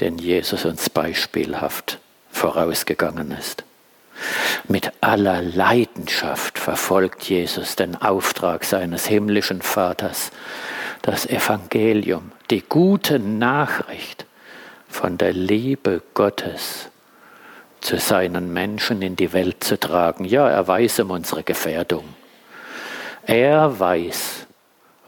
den 0.00 0.18
Jesus 0.18 0.64
uns 0.64 0.90
beispielhaft 0.90 1.98
vorausgegangen 2.30 3.32
ist. 3.32 3.64
Mit 4.68 4.92
aller 5.00 5.42
Leidenschaft 5.42 6.58
verfolgt 6.58 7.28
Jesus 7.28 7.76
den 7.76 7.96
Auftrag 7.96 8.64
seines 8.64 9.06
himmlischen 9.06 9.62
Vaters, 9.62 10.30
das 11.02 11.26
Evangelium, 11.26 12.32
die 12.50 12.62
gute 12.62 13.18
Nachricht 13.18 14.26
von 14.88 15.16
der 15.16 15.32
Liebe 15.32 16.02
Gottes 16.14 16.90
zu 17.80 17.98
seinen 17.98 18.52
Menschen 18.52 19.00
in 19.00 19.16
die 19.16 19.32
Welt 19.32 19.64
zu 19.64 19.78
tragen. 19.80 20.24
Ja, 20.24 20.48
er 20.48 20.66
weiß 20.66 21.00
um 21.00 21.10
unsere 21.10 21.42
Gefährdung. 21.42 22.04
Er 23.24 23.78
weiß, 23.78 24.46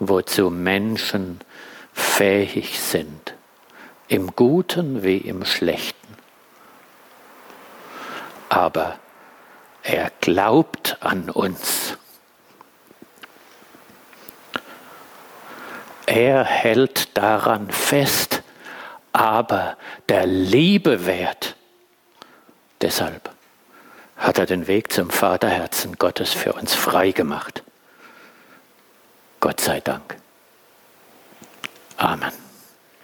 wozu 0.08 0.50
Menschen 0.50 1.40
fähig 1.92 2.80
sind, 2.80 3.34
im 4.08 4.34
Guten 4.34 5.02
wie 5.02 5.18
im 5.18 5.44
Schlechten. 5.44 6.16
Aber 8.48 8.98
er 9.82 10.10
glaubt 10.20 10.98
an 11.00 11.30
uns. 11.30 11.96
Er 16.06 16.44
hält 16.44 17.16
daran 17.16 17.70
fest, 17.70 18.42
aber 19.12 19.76
der 20.08 20.26
Liebe 20.26 21.06
wert. 21.06 21.56
Deshalb 22.82 23.30
hat 24.16 24.38
er 24.38 24.46
den 24.46 24.66
Weg 24.66 24.92
zum 24.92 25.10
Vaterherzen 25.10 25.96
Gottes 25.96 26.32
für 26.32 26.52
uns 26.52 26.74
frei 26.74 27.12
gemacht. 27.12 27.62
Gott 29.42 29.61
sei 29.61 29.81
Dank. 29.81 30.16
Amen. 31.98 32.41